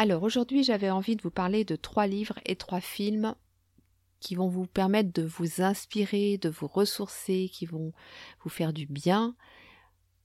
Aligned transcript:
Alors 0.00 0.22
aujourd'hui 0.22 0.62
j'avais 0.62 0.90
envie 0.90 1.16
de 1.16 1.22
vous 1.22 1.32
parler 1.32 1.64
de 1.64 1.74
trois 1.74 2.06
livres 2.06 2.38
et 2.46 2.54
trois 2.54 2.80
films 2.80 3.34
qui 4.20 4.36
vont 4.36 4.46
vous 4.46 4.64
permettre 4.64 5.12
de 5.12 5.24
vous 5.24 5.60
inspirer, 5.60 6.38
de 6.38 6.48
vous 6.48 6.68
ressourcer, 6.68 7.50
qui 7.52 7.66
vont 7.66 7.92
vous 8.44 8.48
faire 8.48 8.72
du 8.72 8.86
bien. 8.86 9.34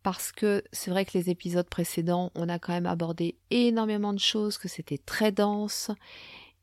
Parce 0.04 0.32
que 0.32 0.64
c'est 0.72 0.92
vrai 0.92 1.06
que 1.06 1.18
les 1.18 1.32
épisodes 1.32 1.68
précédents, 1.68 2.32
on 2.36 2.50
a 2.50 2.60
quand 2.60 2.74
même 2.74 2.86
abordé 2.86 3.40
énormément 3.50 4.14
de 4.14 4.20
choses, 4.20 4.60
que 4.60 4.68
c'était 4.68 5.00
très 5.00 5.32
dense, 5.32 5.90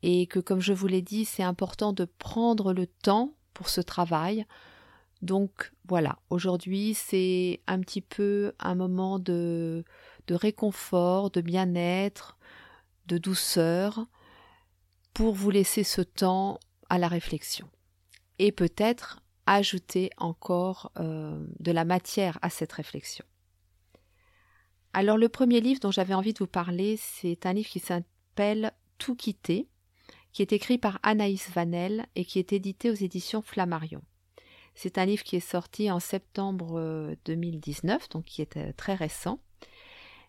et 0.04 0.28
que 0.28 0.38
comme 0.38 0.60
je 0.60 0.72
vous 0.72 0.86
l'ai 0.86 1.02
dit, 1.02 1.24
c'est 1.24 1.42
important 1.42 1.92
de 1.92 2.04
prendre 2.04 2.72
le 2.72 2.86
temps 2.86 3.34
pour 3.54 3.70
ce 3.70 3.80
travail. 3.80 4.46
Donc 5.20 5.72
voilà, 5.88 6.20
aujourd'hui 6.30 6.94
c'est 6.94 7.60
un 7.66 7.80
petit 7.80 8.02
peu 8.02 8.52
un 8.60 8.76
moment 8.76 9.18
de, 9.18 9.84
réconfort, 10.30 11.32
de 11.32 11.40
bien-être, 11.40 12.38
douceur 13.18 14.06
pour 15.14 15.34
vous 15.34 15.50
laisser 15.50 15.84
ce 15.84 16.00
temps 16.00 16.58
à 16.88 16.98
la 16.98 17.08
réflexion. 17.08 17.68
Et 18.38 18.52
peut-être 18.52 19.20
ajouter 19.46 20.10
encore 20.16 20.92
euh, 20.98 21.44
de 21.58 21.72
la 21.72 21.84
matière 21.84 22.38
à 22.42 22.50
cette 22.50 22.72
réflexion. 22.72 23.24
Alors 24.92 25.18
le 25.18 25.28
premier 25.28 25.60
livre 25.60 25.80
dont 25.80 25.90
j'avais 25.90 26.14
envie 26.14 26.32
de 26.32 26.38
vous 26.38 26.46
parler, 26.46 26.96
c'est 26.96 27.46
un 27.46 27.52
livre 27.52 27.68
qui 27.68 27.80
s'appelle 27.80 28.72
Tout 28.98 29.14
quitter, 29.14 29.68
qui 30.32 30.42
est 30.42 30.52
écrit 30.52 30.78
par 30.78 30.98
Anaïs 31.02 31.50
Vanel 31.50 32.06
et 32.16 32.24
qui 32.24 32.38
est 32.38 32.52
édité 32.52 32.90
aux 32.90 32.94
éditions 32.94 33.42
Flammarion. 33.42 34.02
C'est 34.74 34.98
un 34.98 35.04
livre 35.04 35.24
qui 35.24 35.36
est 35.36 35.40
sorti 35.40 35.90
en 35.90 36.00
septembre 36.00 37.14
2019, 37.24 38.02
euh, 38.02 38.06
donc 38.10 38.24
qui 38.24 38.40
est 38.42 38.56
euh, 38.56 38.72
très 38.76 38.94
récent. 38.94 39.40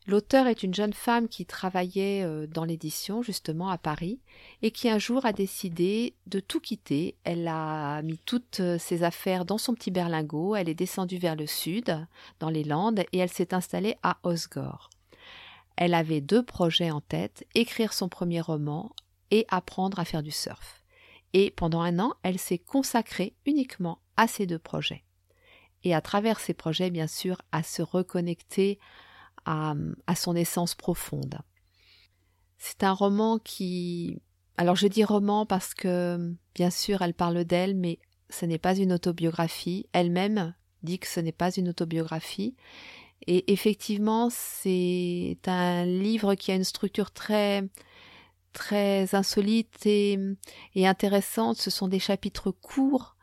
L'auteur 0.08 0.48
est 0.48 0.64
une 0.64 0.74
jeune 0.74 0.94
femme 0.94 1.28
qui 1.28 1.46
travaillait 1.46 2.24
euh, 2.24 2.48
dans 2.48 2.66
l'édition 2.66 3.22
justement 3.22 3.70
à 3.70 3.78
Paris 3.78 4.20
et 4.64 4.72
qui 4.72 4.90
un 4.90 4.98
jour 4.98 5.26
a 5.28 5.34
décidé 5.34 6.16
de 6.26 6.40
tout 6.40 6.60
quitter. 6.60 7.16
Elle 7.24 7.48
a 7.48 8.02
mis 8.02 8.18
toutes 8.18 8.62
euh, 8.62 8.80
ses 8.80 9.04
affaires 9.04 9.46
dans 9.46 9.60
son 9.60 9.76
petit 9.76 9.92
berlingot, 9.92 10.56
elle 10.56 10.70
est 10.70 10.76
descendue 10.76 11.20
vers 11.20 11.36
le 11.36 11.46
sud, 11.46 12.08
dans 12.40 12.50
les 12.50 12.64
Landes, 12.64 13.04
et 13.12 13.18
elle 13.20 13.30
s'est 13.30 13.54
installée 13.54 13.96
à 14.02 14.18
Osgore. 14.24 14.90
Elle 15.76 15.94
avait 15.94 16.22
deux 16.22 16.44
projets 16.44 16.90
en 16.90 17.02
tête, 17.02 17.46
écrire 17.54 17.94
son 17.94 18.10
premier 18.10 18.42
roman 18.42 18.92
et 19.30 19.46
apprendre 19.50 20.00
à 20.00 20.06
faire 20.06 20.24
du 20.24 20.32
surf. 20.32 20.84
Et 21.34 21.52
pendant 21.52 21.82
un 21.82 22.00
an, 22.00 22.16
elle 22.24 22.40
s'est 22.40 22.58
consacrée 22.58 23.36
uniquement 23.46 24.00
à 24.18 24.28
ces 24.28 24.48
deux 24.48 24.60
projets. 24.60 25.04
Et 25.84 25.94
à 25.94 26.02
travers 26.02 26.40
ces 26.40 26.54
projets, 26.54 26.90
bien 26.90 27.08
sûr, 27.08 27.42
à 27.52 27.64
se 27.64 27.82
reconnecter 27.82 28.80
à, 29.46 29.76
son 30.16 30.36
essence 30.36 30.76
profonde. 30.76 31.40
C'est 32.58 32.84
un 32.84 32.94
roman 32.94 33.40
qui... 33.40 34.22
Alors 34.58 34.76
je 34.76 34.88
dis 34.88 35.04
roman 35.04 35.46
parce 35.46 35.74
que, 35.74 36.36
bien 36.54 36.70
sûr, 36.70 37.02
elle 37.02 37.14
parle 37.14 37.44
d'elle, 37.46 37.76
mais 37.76 38.00
ce 38.30 38.46
n'est 38.46 38.60
pas 38.60 38.76
une 38.76 38.94
autobiographie. 38.94 39.88
Elle-même 39.94 40.54
dit 40.84 41.00
que 41.00 41.08
ce 41.08 41.20
n'est 41.20 41.32
pas 41.32 41.52
une 41.52 41.70
autobiographie. 41.70 42.56
Et 43.28 43.52
effectivement, 43.52 44.30
c'est 44.32 45.38
un 45.46 45.86
livre 45.86 46.36
qui 46.36 46.52
a 46.52 46.56
une 46.56 46.64
structure 46.64 47.12
très 47.12 47.64
très 48.54 49.16
insolite 49.16 49.86
et, 49.86 50.20
et 50.76 50.88
intéressante. 50.88 51.58
Ce 51.58 51.70
sont 51.70 51.88
des 51.88 52.00
chapitres 52.00 52.52
courts, 52.52 53.16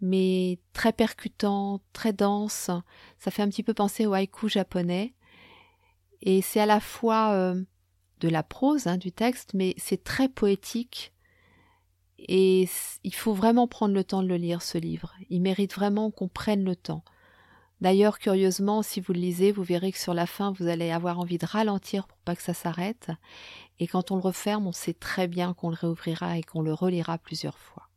mais 0.00 0.58
très 0.72 0.92
percutants, 0.92 1.80
très 1.92 2.12
denses. 2.12 2.70
Ça 3.18 3.30
fait 3.30 3.42
un 3.42 3.48
petit 3.48 3.62
peu 3.62 3.74
penser 3.74 4.06
au 4.06 4.14
haïku 4.14 4.48
japonais. 4.48 5.14
Et 6.22 6.42
c'est 6.42 6.60
à 6.60 6.66
la 6.66 6.80
fois 6.80 7.32
euh, 7.32 7.62
de 8.20 8.28
la 8.28 8.42
prose 8.42 8.86
hein, 8.86 8.96
du 8.96 9.12
texte, 9.12 9.54
mais 9.54 9.74
c'est 9.76 10.02
très 10.02 10.28
poétique. 10.28 11.12
Et 12.18 12.68
il 13.04 13.14
faut 13.14 13.32
vraiment 13.32 13.68
prendre 13.68 13.94
le 13.94 14.04
temps 14.04 14.22
de 14.22 14.28
le 14.28 14.36
lire, 14.36 14.62
ce 14.62 14.76
livre. 14.76 15.14
Il 15.30 15.40
mérite 15.40 15.74
vraiment 15.74 16.10
qu'on 16.10 16.28
prenne 16.28 16.64
le 16.64 16.74
temps. 16.74 17.04
D'ailleurs, 17.80 18.18
curieusement, 18.18 18.82
si 18.82 19.00
vous 19.00 19.12
le 19.12 19.20
lisez, 19.20 19.52
vous 19.52 19.62
verrez 19.62 19.92
que 19.92 19.98
sur 19.98 20.14
la 20.14 20.26
fin, 20.26 20.50
vous 20.50 20.66
allez 20.66 20.90
avoir 20.90 21.20
envie 21.20 21.38
de 21.38 21.46
ralentir 21.46 22.08
pour 22.08 22.18
pas 22.18 22.34
que 22.34 22.42
ça 22.42 22.54
s'arrête. 22.54 23.10
Et 23.78 23.86
quand 23.86 24.10
on 24.10 24.16
le 24.16 24.22
referme, 24.22 24.66
on 24.66 24.72
sait 24.72 24.94
très 24.94 25.28
bien 25.28 25.54
qu'on 25.54 25.70
le 25.70 25.76
réouvrira 25.76 26.38
et 26.38 26.42
qu'on 26.42 26.62
le 26.62 26.74
relira 26.74 27.18
plusieurs 27.18 27.58
fois. 27.58 27.88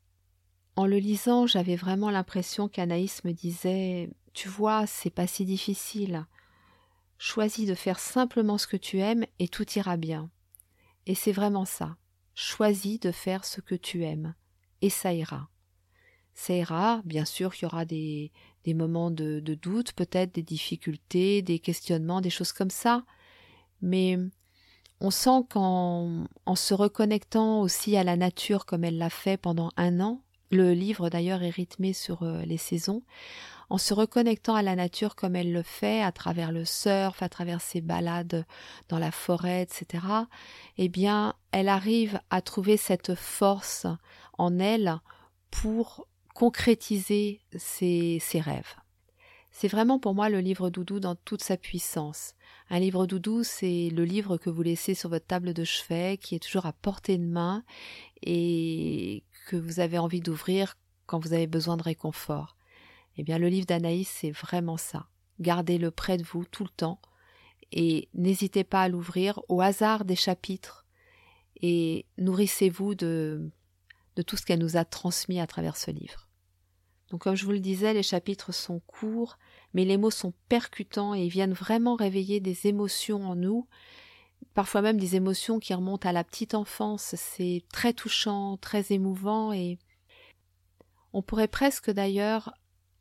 En 0.76 0.86
le 0.86 0.98
lisant, 0.98 1.48
j'avais 1.48 1.76
vraiment 1.76 2.12
l'impression 2.12 2.68
qu'Anaïs 2.68 3.24
me 3.24 3.32
disait 3.32 4.12
Tu 4.34 4.48
vois, 4.48 4.86
c'est 4.86 5.10
pas 5.10 5.26
si 5.26 5.46
difficile. 5.46 6.26
Choisis 7.24 7.68
de 7.68 7.76
faire 7.76 8.00
simplement 8.00 8.58
ce 8.58 8.66
que 8.66 8.78
tu 8.78 8.98
aimes 8.98 9.28
et 9.38 9.48
tout 9.48 9.72
ira 9.74 9.96
bien. 9.96 10.32
Et 11.06 11.14
c'est 11.14 11.32
vraiment 11.32 11.66
ça. 11.66 11.96
Choisis 12.34 13.00
de 13.00 13.12
faire 13.12 13.46
ce 13.46 13.62
que 13.62 13.76
tu 13.76 14.04
aimes 14.04 14.34
et 14.82 14.90
ça 14.90 15.14
ira. 15.14 15.48
Ça 16.34 16.56
ira, 16.56 17.04
bien 17.06 17.24
sûr, 17.26 17.54
il 17.54 17.62
y 17.62 17.66
aura 17.68 17.86
des, 17.86 18.32
moments 18.66 19.12
de, 19.12 19.40
doute, 19.40 19.94
peut-être 19.94 20.34
des 20.34 20.42
difficultés, 20.42 21.44
des 21.44 21.60
questionnements, 21.60 22.22
des 22.22 22.32
choses 22.32 22.54
comme 22.54 22.72
ça, 22.72 23.06
mais 23.84 24.18
on 25.00 25.12
sent 25.12 25.44
qu'en 25.48 26.26
en 26.48 26.56
se 26.56 26.74
reconnectant 26.74 27.62
aussi 27.62 27.98
à 27.98 28.04
la 28.04 28.18
nature 28.18 28.66
comme 28.66 28.84
elle 28.84 28.98
l'a 28.98 29.12
fait 29.12 29.38
pendant 29.38 29.70
un 29.78 30.00
an, 30.00 30.24
le 30.52 30.74
livre 30.74 31.10
d'ailleurs 31.10 31.44
est 31.44 31.50
rythmé 31.50 31.94
sur 31.94 32.24
euh, 32.24 32.44
les 32.44 32.58
saisons, 32.58 33.04
en 33.70 33.78
se 33.78 33.94
reconnectant 33.94 34.54
à 34.54 34.62
la 34.62 34.76
nature 34.76 35.16
comme 35.16 35.36
elle 35.36 35.54
le 35.54 35.64
fait, 35.64 36.04
à 36.04 36.12
travers 36.12 36.52
le 36.52 36.66
surf, 36.66 37.24
à 37.24 37.30
travers 37.30 37.62
ses 37.62 37.80
balades 37.80 38.46
dans 38.90 39.00
la 39.00 39.12
forêt, 39.12 39.62
etc., 39.62 40.06
eh 40.78 40.90
bien, 40.90 41.36
elle 41.52 41.70
arrive 41.70 42.20
à 42.30 42.42
trouver 42.42 42.76
cette 42.76 43.16
force 43.16 43.88
en 44.38 44.60
elle 44.60 45.00
pour 45.52 46.06
concrétiser 46.34 47.40
ses, 47.56 48.20
ses 48.20 48.42
rêves. 48.42 48.76
C'est 49.52 49.68
vraiment 49.68 50.00
pour 50.00 50.16
moi 50.16 50.30
le 50.30 50.40
livre 50.40 50.70
doudou 50.70 51.00
dans 51.00 51.16
toute 51.16 51.44
sa 51.44 51.58
puissance. 51.58 52.36
Un 52.70 52.80
livre 52.80 53.06
doudou, 53.06 53.44
c'est 53.44 53.90
le 53.90 54.06
livre 54.06 54.38
que 54.38 54.50
vous 54.50 54.64
laissez 54.64 54.96
sur 54.96 55.10
votre 55.10 55.28
table 55.28 55.54
de 55.54 55.64
chevet, 55.64 56.18
qui 56.18 56.36
est 56.36 56.40
toujours 56.40 56.66
à 56.66 56.74
portée 56.74 57.18
de 57.18 57.26
main 57.26 57.64
et 58.24 59.24
que 59.48 59.56
vous 59.56 59.80
avez 59.80 59.98
envie 59.98 60.22
d'ouvrir 60.22 60.78
quand 61.06 61.20
vous 61.20 61.34
avez 61.34 61.48
besoin 61.48 61.78
de 61.78 61.84
réconfort. 61.84 62.56
Eh 63.18 63.24
bien, 63.24 63.38
le 63.38 63.50
livre 63.50 63.66
d'Anaïs, 63.66 64.08
c'est 64.08 64.32
vraiment 64.32 64.78
ça. 64.78 65.08
Gardez-le 65.40 65.92
près 65.92 66.18
de 66.18 66.24
vous 66.24 66.46
tout 66.46 66.64
le 66.64 66.70
temps 66.70 67.02
et 67.72 68.10
n'hésitez 68.14 68.64
pas 68.64 68.84
à 68.84 68.90
l'ouvrir 68.90 69.40
au 69.50 69.62
hasard 69.62 70.06
des 70.06 70.16
chapitres 70.16 70.86
et 71.62 72.06
nourrissez-vous 72.18 72.96
de, 72.96 73.52
de 74.16 74.22
tout 74.22 74.38
ce 74.38 74.46
qu'elle 74.46 74.60
nous 74.60 74.78
a 74.78 74.86
transmis 74.86 75.40
à 75.40 75.48
travers 75.48 75.78
ce 75.78 75.92
livre. 75.92 76.28
Donc, 77.10 77.22
comme 77.24 77.36
je 77.36 77.46
vous 77.46 77.52
le 77.52 77.60
disais, 77.60 77.94
les 77.94 78.04
chapitres 78.04 78.54
sont 78.54 78.80
courts, 78.88 79.38
mais 79.74 79.84
les 79.84 79.98
mots 79.98 80.12
sont 80.12 80.34
percutants 80.48 81.14
et 81.14 81.28
viennent 81.28 81.54
vraiment 81.54 81.96
réveiller 81.96 82.40
des 82.40 82.68
émotions 82.68 83.26
en 83.26 83.36
nous, 83.36 83.68
parfois 84.54 84.82
même 84.82 85.00
des 85.00 85.16
émotions 85.16 85.60
qui 85.60 85.74
remontent 85.74 86.08
à 86.08 86.12
la 86.12 86.24
petite 86.24 86.56
enfance. 86.56 87.16
C'est 87.18 87.64
très 87.72 87.94
touchant, 87.94 88.58
très 88.58 88.92
émouvant 88.92 89.54
et 89.54 89.78
on 91.14 91.22
pourrait 91.22 91.48
presque 91.48 91.92
d'ailleurs 91.92 92.54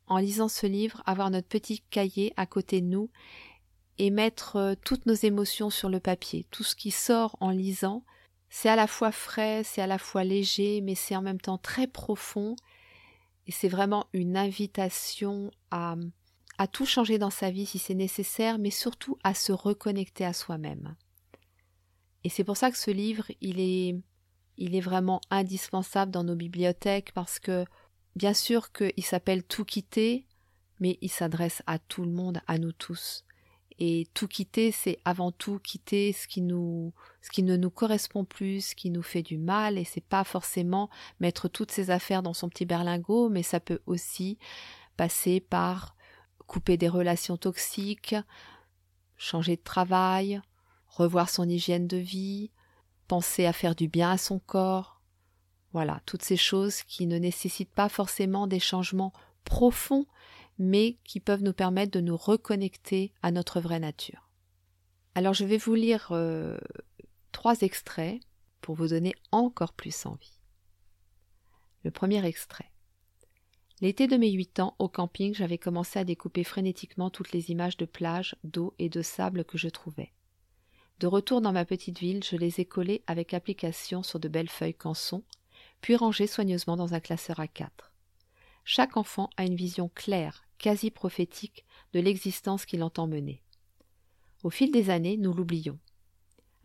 en 0.07 0.17
lisant 0.17 0.49
ce 0.49 0.67
livre, 0.67 1.01
avoir 1.05 1.29
notre 1.29 1.47
petit 1.47 1.81
cahier 1.89 2.33
à 2.35 2.45
côté 2.45 2.81
de 2.81 2.87
nous 2.87 3.09
et 3.97 4.09
mettre 4.09 4.57
euh, 4.57 4.75
toutes 4.83 5.05
nos 5.05 5.13
émotions 5.13 5.69
sur 5.69 5.87
le 5.87 6.01
papier. 6.01 6.45
Tout 6.51 6.63
ce 6.63 6.75
qui 6.75 6.91
sort 6.91 7.37
en 7.39 7.49
lisant, 7.49 8.03
c'est 8.49 8.67
à 8.67 8.75
la 8.75 8.87
fois 8.87 9.13
frais, 9.13 9.61
c'est 9.63 9.81
à 9.81 9.87
la 9.87 9.97
fois 9.97 10.25
léger, 10.25 10.81
mais 10.81 10.95
c'est 10.95 11.15
en 11.15 11.21
même 11.21 11.39
temps 11.39 11.57
très 11.57 11.87
profond. 11.87 12.57
Et 13.47 13.53
c'est 13.53 13.69
vraiment 13.69 14.07
une 14.11 14.35
invitation 14.35 15.51
à, 15.71 15.95
à 16.57 16.67
tout 16.67 16.85
changer 16.85 17.17
dans 17.17 17.29
sa 17.29 17.49
vie 17.49 17.65
si 17.65 17.79
c'est 17.79 17.95
nécessaire, 17.95 18.59
mais 18.59 18.71
surtout 18.71 19.17
à 19.23 19.33
se 19.33 19.53
reconnecter 19.53 20.25
à 20.25 20.33
soi-même. 20.33 20.95
Et 22.23 22.29
c'est 22.29 22.43
pour 22.43 22.57
ça 22.57 22.71
que 22.71 22.77
ce 22.77 22.91
livre, 22.91 23.25
il 23.41 23.59
est, 23.59 23.95
il 24.57 24.75
est 24.75 24.81
vraiment 24.81 25.21
indispensable 25.29 26.11
dans 26.11 26.23
nos 26.23 26.35
bibliothèques 26.35 27.11
parce 27.13 27.39
que 27.39 27.65
Bien 28.15 28.33
sûr 28.33 28.71
qu'il 28.71 29.03
s'appelle 29.03 29.43
Tout 29.43 29.65
quitter, 29.65 30.25
mais 30.79 30.97
il 31.01 31.09
s'adresse 31.09 31.63
à 31.65 31.79
tout 31.79 32.03
le 32.03 32.11
monde, 32.11 32.41
à 32.47 32.57
nous 32.57 32.73
tous. 32.73 33.25
Et 33.79 34.07
tout 34.13 34.27
quitter, 34.27 34.71
c'est 34.71 34.99
avant 35.05 35.31
tout 35.31 35.57
quitter 35.59 36.13
ce 36.13 36.27
qui 36.27 36.41
ne 36.41 37.55
nous 37.57 37.69
correspond 37.69 38.25
plus, 38.25 38.67
ce 38.67 38.75
qui 38.75 38.91
nous 38.91 39.01
fait 39.01 39.23
du 39.23 39.37
mal. 39.37 39.77
Et 39.77 39.85
c'est 39.85 40.03
pas 40.03 40.23
forcément 40.23 40.89
mettre 41.19 41.47
toutes 41.47 41.71
ses 41.71 41.89
affaires 41.89 42.21
dans 42.21 42.33
son 42.33 42.49
petit 42.49 42.65
berlingot, 42.65 43.29
mais 43.29 43.43
ça 43.43 43.59
peut 43.59 43.79
aussi 43.85 44.37
passer 44.97 45.39
par 45.39 45.95
couper 46.45 46.77
des 46.77 46.89
relations 46.89 47.37
toxiques, 47.37 48.15
changer 49.17 49.55
de 49.55 49.63
travail, 49.63 50.41
revoir 50.91 51.29
son 51.29 51.47
hygiène 51.47 51.87
de 51.87 51.97
vie, 51.97 52.51
penser 53.07 53.45
à 53.45 53.53
faire 53.53 53.75
du 53.75 53.87
bien 53.87 54.11
à 54.11 54.17
son 54.17 54.39
corps. 54.39 55.01
Voilà, 55.73 56.01
toutes 56.05 56.23
ces 56.23 56.37
choses 56.37 56.83
qui 56.83 57.07
ne 57.07 57.17
nécessitent 57.17 57.73
pas 57.73 57.89
forcément 57.89 58.45
des 58.45 58.59
changements 58.59 59.13
profonds, 59.45 60.05
mais 60.59 60.97
qui 61.05 61.19
peuvent 61.19 61.43
nous 61.43 61.53
permettre 61.53 61.91
de 61.91 62.01
nous 62.01 62.17
reconnecter 62.17 63.13
à 63.23 63.31
notre 63.31 63.61
vraie 63.61 63.79
nature. 63.79 64.29
Alors 65.15 65.33
je 65.33 65.45
vais 65.45 65.57
vous 65.57 65.75
lire 65.75 66.09
euh, 66.11 66.57
trois 67.31 67.61
extraits 67.61 68.19
pour 68.59 68.75
vous 68.75 68.89
donner 68.89 69.13
encore 69.31 69.73
plus 69.73 70.05
envie. 70.05 70.39
Le 71.83 71.91
premier 71.91 72.23
extrait. 72.25 72.71
L'été 73.81 74.07
de 74.07 74.17
mes 74.17 74.29
huit 74.29 74.59
ans, 74.59 74.75
au 74.77 74.87
camping, 74.87 75.33
j'avais 75.33 75.57
commencé 75.57 75.97
à 75.97 76.03
découper 76.03 76.43
frénétiquement 76.43 77.09
toutes 77.09 77.31
les 77.31 77.49
images 77.49 77.77
de 77.77 77.85
plage, 77.85 78.35
d'eau 78.43 78.75
et 78.77 78.89
de 78.89 79.01
sable 79.01 79.43
que 79.43 79.57
je 79.57 79.69
trouvais. 79.69 80.13
De 81.01 81.07
retour 81.07 81.41
dans 81.41 81.51
ma 81.51 81.65
petite 81.65 81.97
ville, 81.97 82.23
je 82.23 82.35
les 82.35 82.59
ai 82.59 82.65
collées 82.65 83.03
avec 83.07 83.33
application 83.33 84.03
sur 84.03 84.19
de 84.19 84.27
belles 84.27 84.47
feuilles 84.47 84.75
canson, 84.75 85.23
puis 85.81 85.95
rangées 85.95 86.27
soigneusement 86.27 86.77
dans 86.77 86.93
un 86.93 86.99
classeur 86.99 87.39
à 87.39 87.47
quatre. 87.47 87.91
Chaque 88.65 88.97
enfant 88.97 89.31
a 89.35 89.45
une 89.45 89.55
vision 89.55 89.89
claire, 89.95 90.45
quasi 90.59 90.91
prophétique, 90.91 91.65
de 91.93 91.99
l'existence 91.99 92.67
qu'il 92.67 92.83
entend 92.83 93.07
mener. 93.07 93.41
Au 94.43 94.51
fil 94.51 94.71
des 94.71 94.91
années, 94.91 95.17
nous 95.17 95.33
l'oublions. 95.33 95.79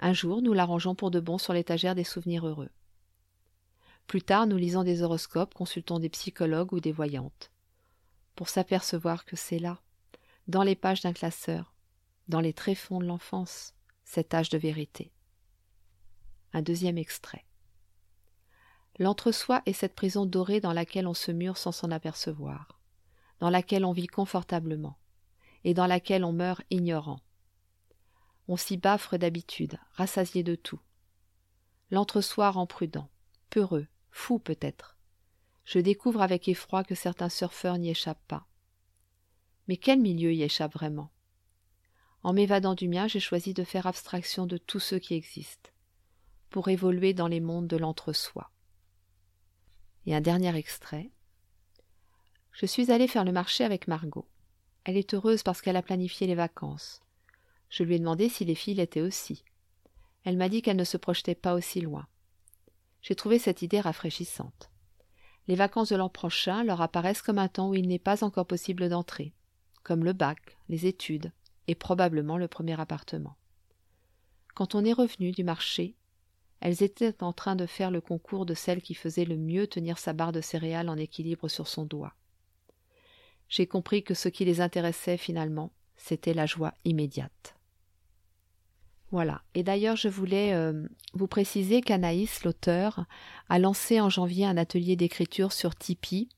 Un 0.00 0.12
jour, 0.12 0.42
nous 0.42 0.52
l'arrangeons 0.52 0.94
pour 0.94 1.10
de 1.10 1.18
bon 1.18 1.38
sur 1.38 1.54
l'étagère 1.54 1.94
des 1.94 2.04
souvenirs 2.04 2.46
heureux. 2.46 2.68
Plus 4.06 4.20
tard, 4.20 4.46
nous 4.46 4.58
lisons 4.58 4.84
des 4.84 5.00
horoscopes, 5.00 5.54
consultons 5.54 5.98
des 5.98 6.10
psychologues 6.10 6.74
ou 6.74 6.80
des 6.80 6.92
voyantes. 6.92 7.50
Pour 8.34 8.50
s'apercevoir 8.50 9.24
que 9.24 9.34
c'est 9.34 9.60
là, 9.60 9.80
dans 10.46 10.62
les 10.62 10.76
pages 10.76 11.00
d'un 11.00 11.14
classeur, 11.14 11.72
dans 12.28 12.40
les 12.40 12.52
tréfonds 12.52 12.98
de 13.00 13.06
l'enfance, 13.06 13.72
cet 14.06 14.32
âge 14.32 14.48
de 14.48 14.56
vérité. 14.56 15.12
Un 16.54 16.62
deuxième 16.62 16.96
extrait. 16.96 17.44
L'entre-soi 18.98 19.60
est 19.66 19.74
cette 19.74 19.94
prison 19.94 20.24
dorée 20.24 20.60
dans 20.60 20.72
laquelle 20.72 21.06
on 21.06 21.12
se 21.12 21.30
mure 21.30 21.58
sans 21.58 21.72
s'en 21.72 21.90
apercevoir 21.90 22.76
dans 23.40 23.50
laquelle 23.50 23.84
on 23.84 23.92
vit 23.92 24.06
confortablement, 24.06 24.98
et 25.64 25.74
dans 25.74 25.86
laquelle 25.86 26.24
on 26.24 26.32
meurt 26.32 26.62
ignorant. 26.70 27.20
On 28.48 28.56
s'y 28.56 28.76
baffre 28.76 29.16
d'habitude, 29.16 29.78
rassasié 29.92 30.42
de 30.42 30.54
tout. 30.54 30.80
L'entre-soi 31.90 32.50
rend 32.50 32.66
prudent, 32.66 33.08
peureux, 33.50 33.86
fou 34.10 34.38
peut-être. 34.38 34.96
Je 35.64 35.78
découvre 35.78 36.22
avec 36.22 36.48
effroi 36.48 36.84
que 36.84 36.94
certains 36.94 37.28
surfeurs 37.28 37.78
n'y 37.78 37.90
échappent 37.90 38.26
pas. 38.28 38.46
Mais 39.68 39.76
quel 39.76 40.00
milieu 40.00 40.32
y 40.32 40.42
échappe 40.42 40.72
vraiment? 40.74 41.10
En 42.26 42.32
m'évadant 42.32 42.74
du 42.74 42.88
mien, 42.88 43.06
j'ai 43.06 43.20
choisi 43.20 43.54
de 43.54 43.62
faire 43.62 43.86
abstraction 43.86 44.46
de 44.46 44.56
tous 44.56 44.80
ceux 44.80 44.98
qui 44.98 45.14
existent, 45.14 45.70
pour 46.50 46.66
évoluer 46.66 47.14
dans 47.14 47.28
les 47.28 47.38
mondes 47.38 47.68
de 47.68 47.76
l'entre-soi. 47.76 48.50
Et 50.06 50.14
un 50.16 50.20
dernier 50.20 50.56
extrait. 50.56 51.12
Je 52.50 52.66
suis 52.66 52.90
allée 52.90 53.06
faire 53.06 53.24
le 53.24 53.30
marché 53.30 53.62
avec 53.62 53.86
Margot. 53.86 54.26
Elle 54.82 54.96
est 54.96 55.14
heureuse 55.14 55.44
parce 55.44 55.62
qu'elle 55.62 55.76
a 55.76 55.82
planifié 55.82 56.26
les 56.26 56.34
vacances. 56.34 57.00
Je 57.68 57.84
lui 57.84 57.94
ai 57.94 58.00
demandé 58.00 58.28
si 58.28 58.44
les 58.44 58.56
filles 58.56 58.74
l'étaient 58.74 59.02
aussi. 59.02 59.44
Elle 60.24 60.36
m'a 60.36 60.48
dit 60.48 60.62
qu'elle 60.62 60.76
ne 60.76 60.82
se 60.82 60.96
projetait 60.96 61.36
pas 61.36 61.54
aussi 61.54 61.80
loin. 61.80 62.08
J'ai 63.02 63.14
trouvé 63.14 63.38
cette 63.38 63.62
idée 63.62 63.80
rafraîchissante. 63.80 64.72
Les 65.46 65.54
vacances 65.54 65.90
de 65.90 65.96
l'an 65.96 66.08
prochain 66.08 66.64
leur 66.64 66.80
apparaissent 66.80 67.22
comme 67.22 67.38
un 67.38 67.46
temps 67.46 67.68
où 67.68 67.74
il 67.76 67.86
n'est 67.86 68.00
pas 68.00 68.24
encore 68.24 68.48
possible 68.48 68.88
d'entrer, 68.88 69.32
comme 69.84 70.02
le 70.02 70.12
bac, 70.12 70.58
les 70.68 70.86
études, 70.86 71.30
et 71.68 71.74
probablement 71.74 72.38
le 72.38 72.48
premier 72.48 72.80
appartement. 72.80 73.36
Quand 74.54 74.74
on 74.74 74.84
est 74.84 74.92
revenu 74.92 75.32
du 75.32 75.44
marché, 75.44 75.94
elles 76.60 76.82
étaient 76.82 77.22
en 77.22 77.32
train 77.32 77.56
de 77.56 77.66
faire 77.66 77.90
le 77.90 78.00
concours 78.00 78.46
de 78.46 78.54
celle 78.54 78.80
qui 78.80 78.94
faisait 78.94 79.26
le 79.26 79.36
mieux 79.36 79.66
tenir 79.66 79.98
sa 79.98 80.12
barre 80.12 80.32
de 80.32 80.40
céréales 80.40 80.88
en 80.88 80.96
équilibre 80.96 81.48
sur 81.48 81.68
son 81.68 81.84
doigt 81.84 82.14
j'ai 83.48 83.66
compris 83.66 84.02
que 84.02 84.14
ce 84.14 84.28
qui 84.28 84.44
les 84.44 84.60
intéressait 84.60 85.16
finalement, 85.16 85.72
c'était 85.96 86.34
la 86.34 86.46
joie 86.46 86.74
immédiate. 86.84 87.56
Voilà. 89.12 89.42
Et 89.54 89.62
d'ailleurs, 89.62 89.96
je 89.96 90.08
voulais 90.08 90.52
euh, 90.52 90.86
vous 91.14 91.28
préciser 91.28 91.80
qu'Anaïs, 91.80 92.42
l'auteur, 92.44 93.04
a 93.48 93.58
lancé 93.58 94.00
en 94.00 94.10
janvier 94.10 94.46
un 94.46 94.56
atelier 94.56 94.96
d'écriture 94.96 95.52
sur 95.52 95.76
Tipeee. 95.76 96.28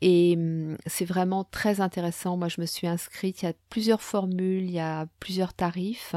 Et 0.00 0.34
hum, 0.36 0.76
c'est 0.86 1.04
vraiment 1.04 1.44
très 1.44 1.80
intéressant. 1.80 2.36
Moi, 2.36 2.48
je 2.48 2.60
me 2.60 2.66
suis 2.66 2.86
inscrite. 2.86 3.42
Il 3.42 3.46
y 3.46 3.48
a 3.48 3.54
plusieurs 3.68 4.02
formules, 4.02 4.64
il 4.64 4.70
y 4.72 4.80
a 4.80 5.06
plusieurs 5.20 5.54
tarifs. 5.54 6.14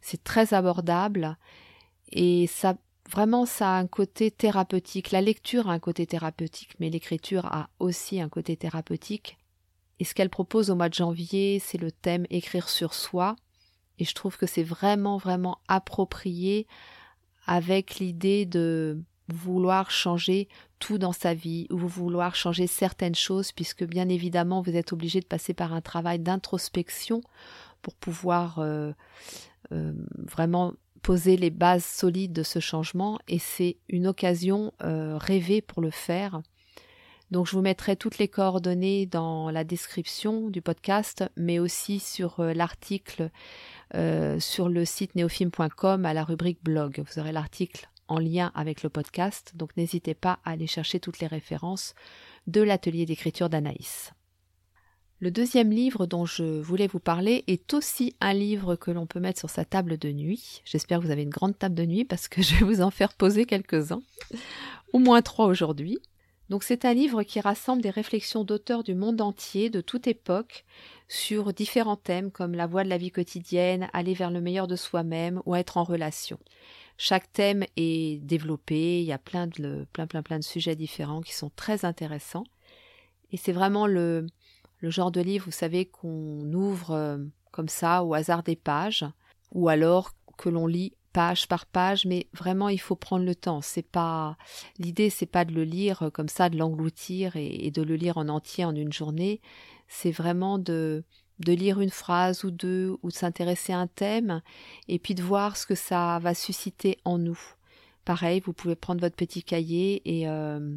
C'est 0.00 0.22
très 0.22 0.54
abordable. 0.54 1.36
Et 2.12 2.46
ça 2.46 2.76
vraiment 3.10 3.46
ça 3.46 3.70
a 3.70 3.78
un 3.78 3.86
côté 3.86 4.30
thérapeutique. 4.30 5.10
La 5.10 5.20
lecture 5.20 5.68
a 5.68 5.72
un 5.72 5.78
côté 5.78 6.06
thérapeutique, 6.06 6.74
mais 6.78 6.90
l'écriture 6.90 7.46
a 7.46 7.70
aussi 7.78 8.20
un 8.20 8.28
côté 8.28 8.56
thérapeutique. 8.56 9.38
Et 9.98 10.04
ce 10.04 10.14
qu'elle 10.14 10.30
propose 10.30 10.70
au 10.70 10.76
mois 10.76 10.88
de 10.88 10.94
janvier, 10.94 11.58
c'est 11.58 11.78
le 11.78 11.90
thème 11.90 12.26
écrire 12.30 12.68
sur 12.68 12.94
soi. 12.94 13.34
Et 13.98 14.04
je 14.04 14.14
trouve 14.14 14.36
que 14.36 14.46
c'est 14.46 14.62
vraiment, 14.62 15.16
vraiment 15.16 15.58
approprié 15.66 16.66
avec 17.46 17.96
l'idée 17.96 18.46
de 18.46 19.02
vouloir 19.28 19.90
changer 19.90 20.48
tout 20.78 20.98
dans 20.98 21.12
sa 21.12 21.34
vie 21.34 21.66
ou 21.70 21.78
vouloir 21.78 22.34
changer 22.34 22.66
certaines 22.66 23.14
choses 23.14 23.52
puisque 23.52 23.84
bien 23.84 24.08
évidemment 24.08 24.62
vous 24.62 24.76
êtes 24.76 24.92
obligé 24.92 25.20
de 25.20 25.26
passer 25.26 25.54
par 25.54 25.72
un 25.72 25.80
travail 25.80 26.18
d'introspection 26.18 27.22
pour 27.82 27.94
pouvoir 27.94 28.58
euh, 28.58 28.92
euh, 29.72 29.92
vraiment 30.16 30.72
poser 31.02 31.36
les 31.36 31.50
bases 31.50 31.84
solides 31.84 32.32
de 32.32 32.42
ce 32.42 32.58
changement 32.58 33.18
et 33.28 33.38
c'est 33.38 33.76
une 33.88 34.06
occasion 34.06 34.72
euh, 34.82 35.16
rêvée 35.18 35.62
pour 35.62 35.82
le 35.82 35.90
faire. 35.90 36.40
Donc 37.30 37.46
je 37.46 37.52
vous 37.52 37.62
mettrai 37.62 37.94
toutes 37.94 38.18
les 38.18 38.28
coordonnées 38.28 39.04
dans 39.04 39.50
la 39.50 39.62
description 39.62 40.48
du 40.48 40.62
podcast, 40.62 41.24
mais 41.36 41.58
aussi 41.58 41.98
sur 41.98 42.42
l'article 42.42 43.30
sur 44.38 44.70
le 44.70 44.84
site 44.86 45.14
neofilm.com 45.14 46.06
à 46.06 46.14
la 46.14 46.24
rubrique 46.24 46.64
blog. 46.64 47.04
Vous 47.06 47.20
aurez 47.20 47.32
l'article 47.32 47.90
en 48.08 48.18
lien 48.18 48.50
avec 48.54 48.82
le 48.82 48.88
podcast, 48.88 49.52
donc 49.54 49.76
n'hésitez 49.76 50.14
pas 50.14 50.40
à 50.44 50.50
aller 50.52 50.66
chercher 50.66 51.00
toutes 51.00 51.20
les 51.20 51.26
références 51.26 51.94
de 52.46 52.60
l'atelier 52.60 53.06
d'écriture 53.06 53.48
d'Anaïs. 53.48 54.12
Le 55.20 55.32
deuxième 55.32 55.70
livre 55.70 56.06
dont 56.06 56.26
je 56.26 56.60
voulais 56.60 56.86
vous 56.86 57.00
parler 57.00 57.42
est 57.48 57.74
aussi 57.74 58.14
un 58.20 58.32
livre 58.32 58.76
que 58.76 58.92
l'on 58.92 59.06
peut 59.06 59.18
mettre 59.18 59.40
sur 59.40 59.50
sa 59.50 59.64
table 59.64 59.98
de 59.98 60.12
nuit. 60.12 60.62
J'espère 60.64 61.00
que 61.00 61.04
vous 61.04 61.10
avez 61.10 61.24
une 61.24 61.28
grande 61.28 61.58
table 61.58 61.74
de 61.74 61.84
nuit 61.84 62.04
parce 62.04 62.28
que 62.28 62.40
je 62.42 62.54
vais 62.54 62.64
vous 62.64 62.82
en 62.82 62.90
faire 62.90 63.14
poser 63.14 63.44
quelques-uns, 63.44 64.02
au 64.92 65.00
moins 65.00 65.20
trois 65.22 65.46
aujourd'hui. 65.46 65.98
Donc 66.50 66.62
c'est 66.62 66.84
un 66.84 66.94
livre 66.94 67.24
qui 67.24 67.40
rassemble 67.40 67.82
des 67.82 67.90
réflexions 67.90 68.44
d'auteurs 68.44 68.84
du 68.84 68.94
monde 68.94 69.20
entier, 69.20 69.70
de 69.70 69.80
toute 69.80 70.06
époque, 70.06 70.64
sur 71.08 71.52
différents 71.52 71.96
thèmes 71.96 72.30
comme 72.30 72.54
la 72.54 72.66
voie 72.66 72.84
de 72.84 72.88
la 72.88 72.96
vie 72.96 73.10
quotidienne, 73.10 73.90
aller 73.92 74.14
vers 74.14 74.30
le 74.30 74.40
meilleur 74.40 74.66
de 74.66 74.76
soi-même 74.76 75.42
ou 75.46 75.56
être 75.56 75.76
en 75.76 75.84
relation. 75.84 76.38
Chaque 77.00 77.32
thème 77.32 77.64
est 77.76 78.20
développé, 78.24 79.00
il 79.00 79.06
y 79.06 79.12
a 79.12 79.18
plein 79.18 79.46
de 79.46 79.86
plein 79.92 80.08
plein 80.08 80.22
plein 80.22 80.40
de 80.40 80.44
sujets 80.44 80.74
différents 80.74 81.20
qui 81.20 81.32
sont 81.32 81.50
très 81.54 81.84
intéressants. 81.84 82.44
Et 83.30 83.36
c'est 83.36 83.52
vraiment 83.52 83.86
le, 83.86 84.26
genre 84.82 85.12
de 85.12 85.20
livre, 85.20 85.44
vous 85.44 85.52
savez, 85.52 85.86
qu'on 85.86 86.52
ouvre 86.52 86.90
euh, 86.90 87.18
comme 87.52 87.68
ça 87.68 88.02
au 88.02 88.14
hasard 88.14 88.42
des 88.42 88.56
pages, 88.56 89.06
ou 89.52 89.68
alors 89.68 90.10
que 90.38 90.48
l'on 90.48 90.66
lit 90.66 90.94
page 91.12 91.46
par 91.46 91.66
page, 91.66 92.04
mais 92.04 92.26
vraiment 92.32 92.68
il 92.68 92.80
faut 92.80 92.96
prendre 92.96 93.24
le 93.24 93.34
temps. 93.36 93.60
C'est 93.60 93.82
pas 93.82 94.36
l'idée, 94.78 95.08
c'est 95.08 95.26
pas 95.26 95.44
de 95.44 95.52
le 95.52 95.64
lire 95.64 96.10
comme 96.12 96.28
ça, 96.28 96.48
de 96.48 96.56
l'engloutir 96.56 97.36
et, 97.36 97.70
de 97.70 97.82
le 97.82 97.94
lire 97.94 98.18
en 98.18 98.28
entier 98.28 98.64
en 98.64 98.74
une 98.74 98.92
journée. 98.92 99.40
C'est 99.86 100.10
vraiment 100.10 100.58
de 100.58 101.04
de 101.40 101.52
lire 101.52 101.80
une 101.80 101.90
phrase 101.90 102.44
ou 102.44 102.50
deux 102.50 102.96
ou 103.02 103.08
de 103.08 103.14
s'intéresser 103.14 103.72
à 103.72 103.78
un 103.78 103.86
thème 103.86 104.42
et 104.88 104.98
puis 104.98 105.14
de 105.14 105.22
voir 105.22 105.56
ce 105.56 105.66
que 105.66 105.74
ça 105.74 106.18
va 106.20 106.34
susciter 106.34 106.98
en 107.04 107.18
nous. 107.18 107.38
Pareil, 108.04 108.40
vous 108.40 108.52
pouvez 108.52 108.74
prendre 108.74 109.00
votre 109.00 109.16
petit 109.16 109.42
cahier 109.42 110.02
et, 110.04 110.28
euh, 110.28 110.76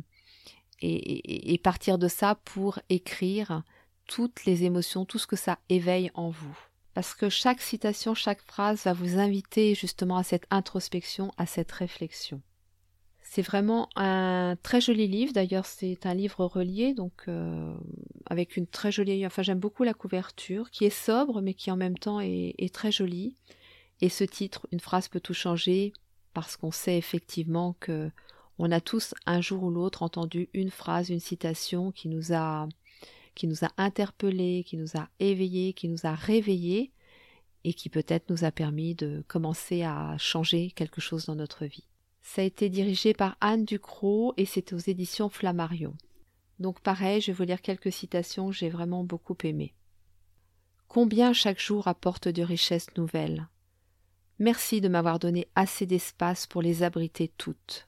et, 0.82 1.58
partir 1.64 1.98
de 1.98 2.08
ça 2.08 2.36
pour 2.44 2.80
écrire 2.90 3.64
toutes 4.08 4.46
les 4.46 4.64
émotions, 4.66 5.06
tout 5.06 5.20
ce 5.20 5.28
que 5.28 5.36
ça 5.36 5.58
éveille 5.70 6.12
en 6.14 6.30
vous. 6.30 6.58
Parce 6.94 7.14
que 7.14 7.30
chaque 7.30 7.62
citation, 7.62 8.14
chaque 8.16 8.42
phrase 8.42 8.84
va 8.84 8.94
vous 8.94 9.18
inviter 9.18 9.76
justement 9.76 10.18
à 10.18 10.24
cette 10.24 10.46
introspection, 10.52 11.32
à 11.38 11.46
cette 11.46 11.72
réflexion. 11.72 12.42
C'est 13.22 13.42
vraiment 13.42 13.88
un 13.96 14.58
très 14.62 14.82
joli 14.82 15.08
livre, 15.08 15.32
d'ailleurs 15.32 15.66
c'est 15.66 16.06
un 16.06 16.14
livre 16.14 16.44
relié, 16.44 16.94
donc 16.94 17.14
euh, 17.30 17.74
avec 18.32 18.56
une 18.56 18.66
très 18.66 18.94
jolie. 18.94 19.26
Enfin, 19.26 19.42
j'aime 19.42 19.60
beaucoup 19.60 19.84
la 19.84 19.94
couverture, 19.94 20.72
qui 20.72 20.86
est 20.86 20.90
sobre, 20.90 21.42
mais 21.42 21.54
qui 21.54 21.70
en 21.70 21.76
même 21.76 21.98
temps 21.98 22.22
est, 22.22 22.74
très 22.74 22.90
jolie. 22.90 23.36
Et 24.00 24.08
ce 24.08 24.24
titre, 24.24 24.68
Une 24.72 24.80
phrase 24.80 25.10
peut 25.10 25.20
tout 25.20 25.34
changer, 25.34 25.92
parce 26.34 26.56
qu'on 26.56 26.72
sait 26.72 26.98
effectivement 26.98 27.76
que 27.82 28.10
on 28.58 28.72
a 28.72 28.80
tous 28.80 29.14
un 29.26 29.42
jour 29.42 29.64
ou 29.64 29.70
l'autre 29.70 30.02
entendu 30.02 30.48
une 30.54 30.70
phrase, 30.70 31.10
une 31.10 31.20
citation 31.20 31.92
qui 31.92 32.08
nous 32.08 32.32
a 32.32 32.70
qui 33.36 33.48
nous 33.48 33.66
a 33.66 33.70
interpellés, 33.78 34.64
qui 34.66 34.78
nous 34.78 34.96
a 34.96 35.10
éveillés, 35.20 35.74
qui 35.74 35.90
nous 35.90 36.06
a 36.06 36.16
réveillés 36.16 36.92
et 37.66 37.74
qui 37.74 37.90
peut-être 37.90 38.30
nous 38.30 38.46
a 38.46 38.52
permis 38.52 38.96
de 38.96 39.26
commencer 39.28 39.84
à 39.84 40.16
changer 40.18 40.72
quelque 40.72 41.02
chose 41.02 41.26
dans 41.26 41.36
notre 41.36 41.66
vie. 41.66 41.88
Ça 42.22 42.44
a 42.44 42.46
été 42.46 42.70
dirigé 42.70 43.14
par 43.14 43.36
Anne 43.42 43.66
Ducrot 43.66 44.34
et 44.38 44.46
c'est 44.46 44.72
aux 44.72 44.78
éditions 44.78 45.28
Flammarion. 45.28 45.96
Donc 46.62 46.80
pareil, 46.80 47.22
je 47.22 47.28
vais 47.28 47.34
vous 47.34 47.44
lire 47.44 47.62
quelques 47.62 47.92
citations 47.92 48.48
que 48.48 48.56
j'ai 48.56 48.70
vraiment 48.70 49.04
beaucoup 49.04 49.36
aimées. 49.44 49.74
Combien 50.88 51.34
chaque 51.34 51.60
jour 51.60 51.88
apporte 51.88 52.28
de 52.28 52.44
richesses 52.44 52.96
nouvelles. 52.96 53.48
Merci 54.40 54.82
de 54.82 54.88
m'avoir 54.88 55.20
donné 55.20 55.48
assez 55.56 55.86
d'espace 55.86 56.48
pour 56.48 56.62
les 56.62 56.84
abriter 56.84 57.28
toutes. 57.38 57.88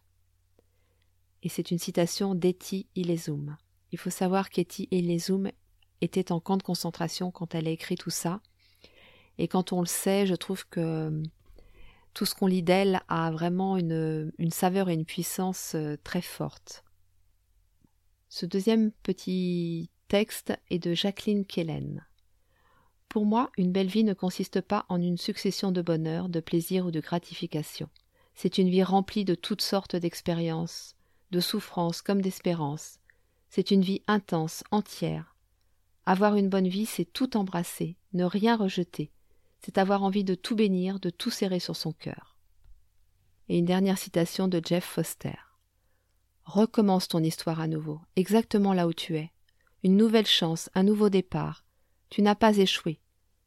Et 1.44 1.50
c'est 1.50 1.72
une 1.72 1.80
citation 1.80 2.36
d'Etty 2.36 2.88
Ilesum. 2.96 3.58
Il 3.92 3.98
faut 3.98 4.10
savoir 4.10 4.50
qu'Etty 4.50 4.88
Ilesum 4.92 5.52
était 6.02 6.32
en 6.32 6.40
camp 6.40 6.58
de 6.58 6.64
concentration 6.64 7.32
quand 7.32 7.56
elle 7.56 7.68
a 7.68 7.72
écrit 7.72 7.96
tout 7.96 8.10
ça, 8.10 8.42
et 9.38 9.48
quand 9.48 9.74
on 9.74 9.82
le 9.82 9.88
sait, 9.88 10.26
je 10.26 10.36
trouve 10.36 10.68
que 10.68 10.80
euh, 10.80 11.24
tout 12.14 12.26
ce 12.26 12.36
qu'on 12.36 12.48
lit 12.48 12.64
d'elle 12.64 13.02
a 13.08 13.32
vraiment 13.32 13.78
une, 13.78 14.32
une, 14.38 14.52
saveur 14.52 14.90
et 14.90 14.94
une 14.94 15.06
puissance 15.06 15.74
euh, 15.76 15.98
très 16.04 16.22
forte. 16.22 16.84
Ce 18.36 18.48
deuxième 18.48 18.90
petit 19.04 19.92
texte 20.08 20.58
est 20.72 20.80
de 20.80 20.96
Jacqueline 20.96 21.46
Kellen. 21.46 22.04
Pour 23.08 23.28
moi, 23.28 23.52
une 23.60 23.72
belle 23.72 23.86
vie 23.86 24.04
ne 24.04 24.16
consiste 24.16 24.60
pas 24.60 24.88
en 24.90 25.00
une 25.00 25.20
succession 25.20 25.72
de 25.72 25.84
bonheur, 25.84 26.30
de 26.30 26.40
plaisir 26.40 26.88
ou 26.88 26.90
de 26.90 27.00
gratification. 27.00 27.90
C'est 28.34 28.58
une 28.58 28.70
vie 28.70 28.82
remplie 28.82 29.24
de 29.24 29.36
toutes 29.36 29.62
sortes 29.62 29.96
d'expériences, 29.96 30.96
de 31.30 31.40
souffrances 31.40 32.02
comme 32.02 32.24
d'espérances. 32.24 32.98
C'est 33.52 33.70
une 33.70 33.84
vie 33.84 34.02
intense, 34.08 34.64
entière. 34.72 35.36
Avoir 36.08 36.36
une 36.36 36.50
bonne 36.50 36.68
vie, 36.68 36.88
c'est 36.88 37.06
tout 37.06 37.38
embrasser, 37.38 37.98
ne 38.14 38.26
rien 38.26 38.58
rejeter, 38.58 39.12
c'est 39.60 39.78
avoir 39.78 40.02
envie 40.02 40.24
de 40.24 40.34
tout 40.34 40.56
bénir, 40.56 41.00
de 41.00 41.12
tout 41.12 41.30
serrer 41.30 41.60
sur 41.60 41.76
son 41.76 41.92
cœur. 41.92 42.36
Et 43.48 43.60
une 43.60 43.66
dernière 43.66 44.00
citation 44.00 44.48
de 44.48 44.60
Jeff 44.66 44.86
Foster. 44.86 45.38
Recommence 46.46 47.08
ton 47.08 47.24
histoire 47.24 47.60
à 47.60 47.68
nouveau, 47.68 48.00
exactement 48.16 48.74
là 48.74 48.88
où 48.88 48.94
tu 48.94 49.18
es. 49.18 49.32
Une 49.84 49.98
nouvelle 49.98 50.26
chance, 50.28 50.70
un 50.76 50.84
nouveau 50.84 51.10
départ. 51.10 51.66
Tu 52.10 52.22
n'as 52.22 52.36
pas 52.36 52.58
échoué. 52.58 53.00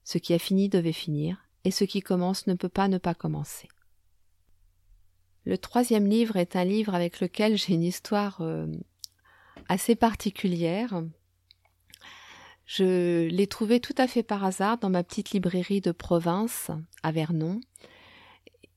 Ce 0.04 0.18
qui 0.18 0.34
a 0.34 0.38
fini 0.38 0.68
devait 0.68 0.92
finir, 0.92 1.38
et 1.64 1.70
ce 1.70 1.84
qui 1.84 2.00
commence 2.00 2.46
ne 2.46 2.54
peut 2.54 2.68
pas 2.68 2.88
ne 2.88 2.98
pas 2.98 3.14
commencer. 3.14 3.68
Le 5.44 5.58
troisième 5.58 6.06
livre 6.06 6.36
est 6.36 6.56
un 6.56 6.64
livre 6.64 6.94
avec 6.94 7.20
lequel 7.20 7.56
j'ai 7.56 7.74
une 7.74 7.82
histoire 7.82 8.40
euh, 8.40 8.66
assez 9.68 9.94
particulière, 9.94 11.02
je 12.66 13.28
l'ai 13.28 13.46
trouvé 13.46 13.78
tout 13.78 13.94
à 13.96 14.08
fait 14.08 14.24
par 14.24 14.44
hasard 14.44 14.78
dans 14.78 14.90
ma 14.90 15.04
petite 15.04 15.30
librairie 15.30 15.80
de 15.80 15.92
province 15.92 16.72
à 17.04 17.12
Vernon. 17.12 17.60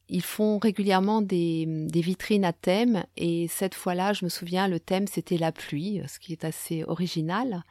Ils 0.10 0.24
font 0.24 0.58
régulièrement 0.58 1.22
des, 1.22 1.88
vitrines 1.94 2.44
à 2.44 2.52
thème 2.52 3.06
et 3.16 3.48
cette 3.48 3.76
fois-là, 3.76 4.14
je 4.14 4.26
me 4.26 4.30
souviens, 4.30 4.68
le 4.68 4.80
thème 4.80 5.06
c'était 5.06 5.38
la 5.38 5.52
pluie, 5.52 6.02
ce 6.08 6.18
qui 6.18 6.32
est 6.32 6.46
assez 6.46 6.84
original. 6.84 7.64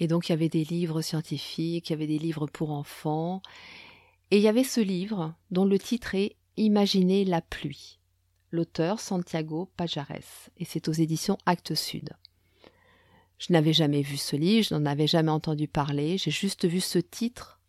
Et 0.00 0.08
donc 0.08 0.28
il 0.28 0.32
y 0.32 0.34
avait 0.34 0.48
des 0.48 0.64
livres 0.64 1.00
scientifiques, 1.00 1.88
il 1.88 1.92
y 1.92 1.94
avait 1.94 2.08
des 2.08 2.18
livres 2.18 2.48
pour 2.48 2.72
enfants. 2.72 3.40
Et 4.32 4.38
il 4.38 4.42
y 4.42 4.48
avait 4.48 4.64
ce 4.64 4.80
livre 4.80 5.34
dont 5.50 5.64
le 5.64 5.78
titre 5.78 6.14
est 6.14 6.36
Imaginez 6.56 7.24
la 7.24 7.40
pluie. 7.40 8.00
L'auteur 8.50 8.98
Santiago 8.98 9.70
Pajares 9.76 10.50
et 10.56 10.64
c'est 10.64 10.88
aux 10.88 10.92
éditions 10.92 11.38
Actes 11.46 11.76
Sud. 11.76 12.10
Je 13.38 13.52
n'avais 13.52 13.72
jamais 13.72 14.02
vu 14.02 14.16
ce 14.16 14.34
livre, 14.34 14.66
je 14.68 14.74
n'en 14.74 14.86
avais 14.86 15.06
jamais 15.06 15.30
entendu 15.30 15.68
parler, 15.68 16.18
j'ai 16.18 16.32
juste 16.32 16.66
vu 16.66 16.80
ce 16.80 16.98
titre 16.98 17.60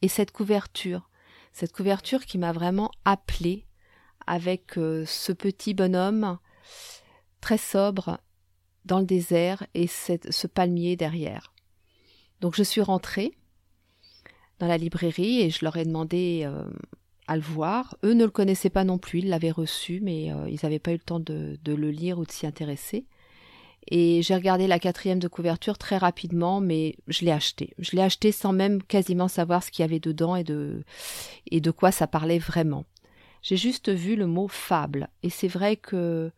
et 0.00 0.08
cette 0.08 0.32
couverture. 0.32 1.09
Cette 1.52 1.72
couverture 1.72 2.24
qui 2.24 2.38
m'a 2.38 2.52
vraiment 2.52 2.90
appelée 3.04 3.66
avec 4.26 4.78
euh, 4.78 5.04
ce 5.06 5.32
petit 5.32 5.74
bonhomme 5.74 6.38
très 7.40 7.58
sobre 7.58 8.18
dans 8.84 8.98
le 8.98 9.04
désert 9.04 9.66
et 9.74 9.86
ce 9.86 10.46
palmier 10.46 10.96
derrière. 10.96 11.52
Donc 12.40 12.54
je 12.56 12.62
suis 12.62 12.80
rentrée 12.80 13.36
dans 14.58 14.66
la 14.66 14.78
librairie 14.78 15.40
et 15.40 15.50
je 15.50 15.64
leur 15.64 15.76
ai 15.76 15.84
demandé 15.84 16.42
euh, 16.44 16.64
à 17.26 17.36
le 17.36 17.42
voir. 17.42 17.96
Eux 18.04 18.14
ne 18.14 18.24
le 18.24 18.30
connaissaient 18.30 18.70
pas 18.70 18.84
non 18.84 18.98
plus, 18.98 19.20
ils 19.20 19.28
l'avaient 19.28 19.50
reçu, 19.50 20.00
mais 20.02 20.32
euh, 20.32 20.48
ils 20.48 20.60
n'avaient 20.62 20.78
pas 20.78 20.92
eu 20.92 20.94
le 20.94 21.00
temps 21.00 21.20
de, 21.20 21.58
de 21.62 21.74
le 21.74 21.90
lire 21.90 22.18
ou 22.18 22.24
de 22.24 22.30
s'y 22.30 22.46
intéresser. 22.46 23.06
Et 23.88 24.22
j'ai 24.22 24.34
regardé 24.34 24.66
la 24.66 24.78
quatrième 24.78 25.18
de 25.18 25.28
couverture 25.28 25.78
très 25.78 25.96
rapidement, 25.96 26.60
mais 26.60 26.96
je 27.08 27.24
l'ai 27.24 27.32
acheté. 27.32 27.74
Je 27.78 27.96
l'ai 27.96 28.02
acheté 28.02 28.30
sans 28.30 28.52
même 28.52 28.82
quasiment 28.82 29.28
savoir 29.28 29.62
ce 29.62 29.70
qu'il 29.70 29.82
y 29.82 29.88
avait 29.88 30.00
dedans 30.00 30.36
et 30.36 30.44
de, 30.44 30.84
quoi 31.70 31.90
ça 31.90 32.06
parlait 32.06 32.38
vraiment. 32.38 32.84
J'ai 33.42 33.56
juste 33.56 33.88
vu 33.88 34.16
le 34.16 34.26
mot 34.26 34.48
fable. 34.48 35.08
Et 35.22 35.30
c'est 35.30 35.48
vrai 35.48 35.76
que 35.76 36.30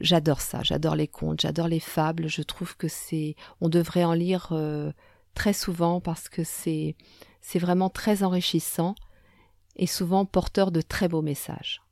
j'adore 0.00 0.40
ça. 0.40 0.62
J'adore 0.62 0.94
les 0.94 1.08
contes, 1.08 1.40
j'adore 1.40 1.68
les 1.68 1.80
fables. 1.80 2.28
Je 2.28 2.42
trouve 2.42 2.76
que 2.76 2.88
c'est, 2.88 3.34
on 3.60 3.68
devrait 3.68 4.04
en 4.04 4.12
lire 4.12 4.48
euh, 4.52 4.92
très 5.34 5.52
souvent 5.52 6.00
parce 6.00 6.28
que 6.28 6.44
c'est, 6.44 6.94
c'est 7.40 7.58
vraiment 7.58 7.90
très 7.90 8.22
enrichissant 8.22 8.94
et 9.74 9.86
souvent 9.86 10.24
porteur 10.24 10.70
de 10.70 10.80
très 10.80 11.08
beaux 11.08 11.22
messages. 11.22 11.82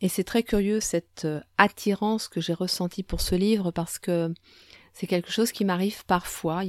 Et 0.00 0.08
c'est 0.08 0.24
très 0.24 0.42
curieux 0.42 0.80
cette 0.80 1.24
euh, 1.24 1.40
attirance 1.58 2.28
que 2.28 2.40
j'ai 2.40 2.54
ressentie 2.54 3.02
pour 3.02 3.20
ce 3.20 3.34
livre 3.34 3.70
parce 3.70 3.98
que 3.98 4.32
c'est 4.92 5.06
quelque 5.06 5.30
chose 5.30 5.52
qui 5.52 5.64
m'arrive 5.64 6.04
parfois. 6.06 6.62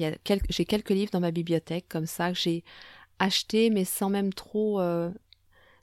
J'ai 0.50 0.66
quelques 0.66 0.90
livres 0.90 1.12
dans 1.12 1.22
ma 1.22 1.32
bibliothèque 1.32 1.86
comme 1.88 2.06
ça 2.06 2.32
que 2.32 2.38
j'ai 2.38 2.64
achetés 3.20 3.70
mais 3.70 3.86
sans 3.86 4.10
même 4.10 4.34
trop 4.34 4.82
euh, 4.82 5.10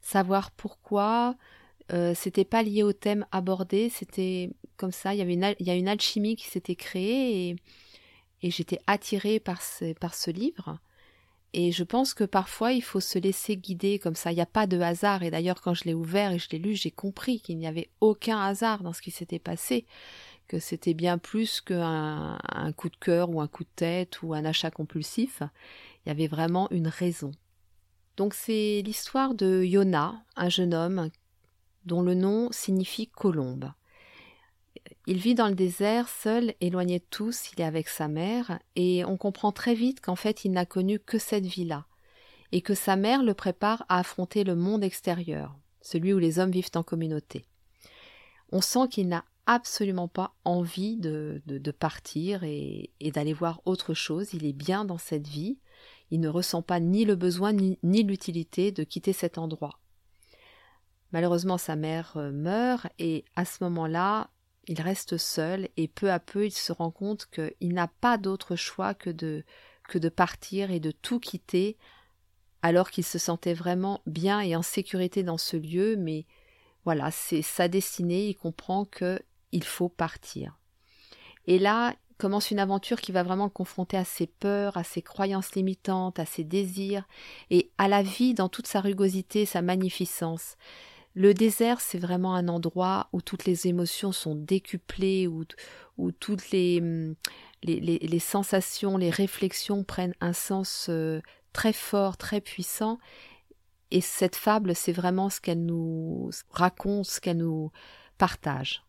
savoir 0.03 0.51
pourquoi. 0.51 1.37
Euh, 1.91 2.15
c'était 2.15 2.45
pas 2.45 2.63
lié 2.63 2.83
au 2.83 2.93
thème 2.93 3.27
abordé, 3.33 3.89
c'était 3.89 4.51
comme 4.77 4.93
ça. 4.93 5.15
Il 5.15 5.19
y 5.19 5.23
avait 5.23 5.35
une, 5.35 5.45
a 5.45 5.75
une 5.75 5.89
alchimie 5.89 6.37
qui 6.37 6.47
s'était 6.47 6.77
créée 6.77 7.49
et, 8.43 8.51
j'étais 8.51 8.79
attirée 8.87 9.41
par 9.41 9.63
ce 9.63 10.31
livre. 10.31 10.79
Et 11.55 11.73
je 11.73 11.83
pense 11.83 12.13
que 12.13 12.25
parfois 12.25 12.73
il 12.73 12.83
faut 12.83 13.01
se 13.01 13.19
laisser 13.19 13.57
guider 13.57 13.99
comme 13.99 14.15
ça. 14.15 14.33
Il 14.33 14.37
n'y 14.37 14.41
a 14.41 14.47
pas 14.47 14.67
de 14.67 14.79
hasard. 14.81 15.23
Et 15.23 15.31
d'ailleurs, 15.31 15.63
quand 15.63 15.75
je 15.75 15.85
l'ai 15.85 15.95
ouvert 15.95 16.33
et 16.33 16.39
je 16.39 16.49
l'ai 16.51 16.59
lu, 16.59 16.75
j'ai 16.75 16.91
compris 16.91 17.41
qu'il 17.41 17.59
n'y 17.59 17.67
avait 17.67 17.91
aucun 18.01 18.39
hasard 18.39 18.83
dans 18.83 18.93
ce 18.93 19.03
qui 19.03 19.11
s'était 19.11 19.39
passé, 19.39 19.87
que 20.47 20.59
c'était 20.59 20.95
bien 20.95 21.19
plus 21.19 21.61
qu'un 21.61 22.39
un 22.45 22.73
coup 22.73 22.91
de 22.91 22.97
cœur 22.97 23.31
ou 23.31 23.41
un 23.41 23.49
coup 23.49 23.65
de 23.65 23.71
tête 23.77 24.23
ou 24.23 24.35
un 24.35 24.45
achat 24.45 24.71
compulsif. 24.71 25.43
Il 26.05 26.11
y 26.11 26.13
avait 26.13 26.27
vraiment 26.27 26.71
une 26.71 26.89
raison. 26.89 27.33
Donc 28.17 28.35
c'est 28.35 28.83
l'histoire 28.85 29.35
de 29.35 29.63
Yona, 29.63 30.23
un 30.37 30.49
jeune 30.49 30.75
homme 30.75 31.11
dont 31.85 32.03
le 32.03 32.15
nom 32.15 32.49
signifie 32.53 33.07
colombe. 33.07 33.73
Il 35.07 35.19
vit 35.19 35.35
dans 35.35 35.49
le 35.49 35.55
désert, 35.55 36.09
seul, 36.09 36.55
éloigné 36.61 36.99
de 36.99 37.05
tous, 37.11 37.51
il 37.53 37.61
est 37.61 37.65
avec 37.65 37.89
sa 37.89 38.09
mère, 38.09 38.59
et 38.77 39.05
on 39.05 39.17
comprend 39.17 39.53
très 39.53 39.75
vite 39.75 40.01
qu'en 40.01 40.17
fait 40.17 40.45
il 40.45 40.53
n'a 40.53 40.67
connu 40.67 40.99
que 40.99 41.19
cette 41.19 41.47
vie-là, 41.47 41.87
et 42.53 42.61
que 42.61 42.75
sa 42.75 42.97
mère 42.97 43.23
le 43.23 43.35
prépare 43.35 43.85
à 43.89 43.99
affronter 43.99 44.45
le 44.45 44.55
monde 44.55 44.85
extérieur, 44.85 45.57
celui 45.81 46.13
où 46.13 46.19
les 46.19 46.39
hommes 46.39 46.51
vivent 46.51 46.71
en 46.75 46.83
communauté. 46.83 47.45
On 48.53 48.61
sent 48.61 48.89
qu'il 48.91 49.09
n'a 49.09 49.25
absolument 49.47 50.09
pas 50.09 50.35
envie 50.45 50.97
de, 50.97 51.41
partir 51.79 52.45
et, 52.45 52.91
d'aller 53.01 53.33
voir 53.33 53.63
autre 53.65 53.95
chose, 53.95 54.35
il 54.35 54.45
est 54.45 54.53
bien 54.53 54.85
dans 54.85 54.99
cette 54.99 55.27
vie, 55.27 55.59
il 56.11 56.21
ne 56.21 56.29
ressent 56.29 56.63
pas 56.63 56.81
ni 56.81 57.05
le 57.05 57.17
besoin 57.17 57.53
ni, 57.53 57.79
ni 57.83 58.03
l'utilité 58.03 58.73
de 58.73 58.85
quitter 58.85 59.13
cet 59.13 59.39
endroit. 59.39 59.81
Malheureusement, 61.13 61.57
sa 61.57 61.77
mère 61.77 62.13
euh, 62.17 62.31
meurt 62.31 62.87
et 62.99 63.25
à 63.37 63.45
ce 63.45 63.65
moment-là, 63.65 64.29
il 64.69 64.81
reste 64.81 65.17
seul 65.17 65.69
et 65.77 65.89
peu 65.89 66.13
à 66.13 66.21
peu 66.21 66.47
il 66.47 66.53
se 66.53 66.73
rend 66.73 66.91
compte 66.91 67.27
qu'il 67.27 67.73
n'a 67.73 67.89
pas 67.89 68.19
d'autre 68.19 68.55
choix 68.55 68.95
que 68.95 69.11
de, 69.11 69.45
que 69.89 69.99
de 69.99 70.09
partir 70.09 70.71
et 70.71 70.79
de 70.81 70.91
tout 70.91 71.19
quitter 71.19 71.77
alors 72.63 72.91
qu'il 72.91 73.05
se 73.05 73.19
sentait 73.19 73.55
vraiment 73.55 74.01
bien 74.07 74.41
et 74.41 74.57
en 74.57 74.63
sécurité 74.63 75.23
dans 75.23 75.39
ce 75.39 75.57
lieu, 75.57 75.97
mais 75.97 76.27
voilà, 76.85 77.11
c'est 77.11 77.43
sa 77.43 77.69
destinée, 77.69 78.29
il 78.29 78.35
comprend 78.35 78.85
que 78.85 79.21
il 79.53 79.65
faut 79.65 79.89
partir. 79.89 80.59
Et 81.47 81.59
là 81.59 81.95
commence 82.19 82.51
une 82.51 82.59
aventure 82.59 83.01
qui 83.01 83.13
va 83.13 83.23
vraiment 83.23 83.45
le 83.45 83.51
confronter 83.51 83.97
à 83.97 84.05
ses 84.05 84.27
peurs, 84.27 84.77
à 84.77 84.83
ses 84.83 85.03
croyances 85.03 85.55
limitantes, 85.55 86.19
à 86.19 86.27
ses 86.27 86.43
désirs 86.43 87.05
et 87.51 87.71
à 87.79 87.87
la 87.87 88.03
vie 88.03 88.35
dans 88.35 88.49
toute 88.49 88.67
sa 88.67 88.81
rugosité, 88.81 89.47
sa 89.47 89.63
magnificence. 89.63 90.57
Le 91.19 91.35
désert, 91.35 91.81
c'est 91.81 91.99
vraiment 91.99 92.37
un 92.37 92.47
endroit 92.47 93.09
où 93.13 93.21
toutes 93.21 93.45
les 93.45 93.67
émotions 93.67 94.13
sont 94.13 94.37
décuplées, 94.37 95.27
où, 95.27 96.13
toutes 96.13 96.53
les, 96.53 96.79
hum, 96.81 97.17
les, 97.65 98.19
sensations, 98.21 98.97
les 98.97 99.11
réflexions 99.11 99.83
prennent 99.83 100.15
un 100.21 100.33
sens 100.33 100.87
euh, 100.89 101.21
très 101.53 101.73
fort, 101.73 102.19
très 102.19 102.41
puissant. 102.41 103.01
Et 103.91 104.01
cette 104.01 104.37
fable, 104.37 104.77
c'est 104.77 104.93
vraiment 104.93 105.29
ce 105.29 105.41
qu'elle 105.41 105.67
nous 105.67 106.31
raconte, 106.53 107.07
ce 107.07 107.21
qu'elle 107.21 107.39
nous 107.39 107.73
partage. 108.17 108.85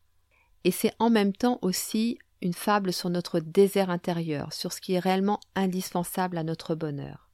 Et 0.65 0.69
c'est 0.69 0.93
en 0.99 1.09
même 1.09 1.33
temps 1.33 1.57
aussi 1.63 2.19
une 2.43 2.53
fable 2.53 2.93
sur 2.93 3.09
notre 3.09 3.39
désert 3.39 3.89
intérieur, 3.89 4.53
sur 4.53 4.71
ce 4.71 4.81
qui 4.81 4.93
est 4.93 4.99
réellement 4.99 5.39
indispensable 5.55 6.37
à 6.37 6.43
notre 6.43 6.75
bonheur. 6.75 7.28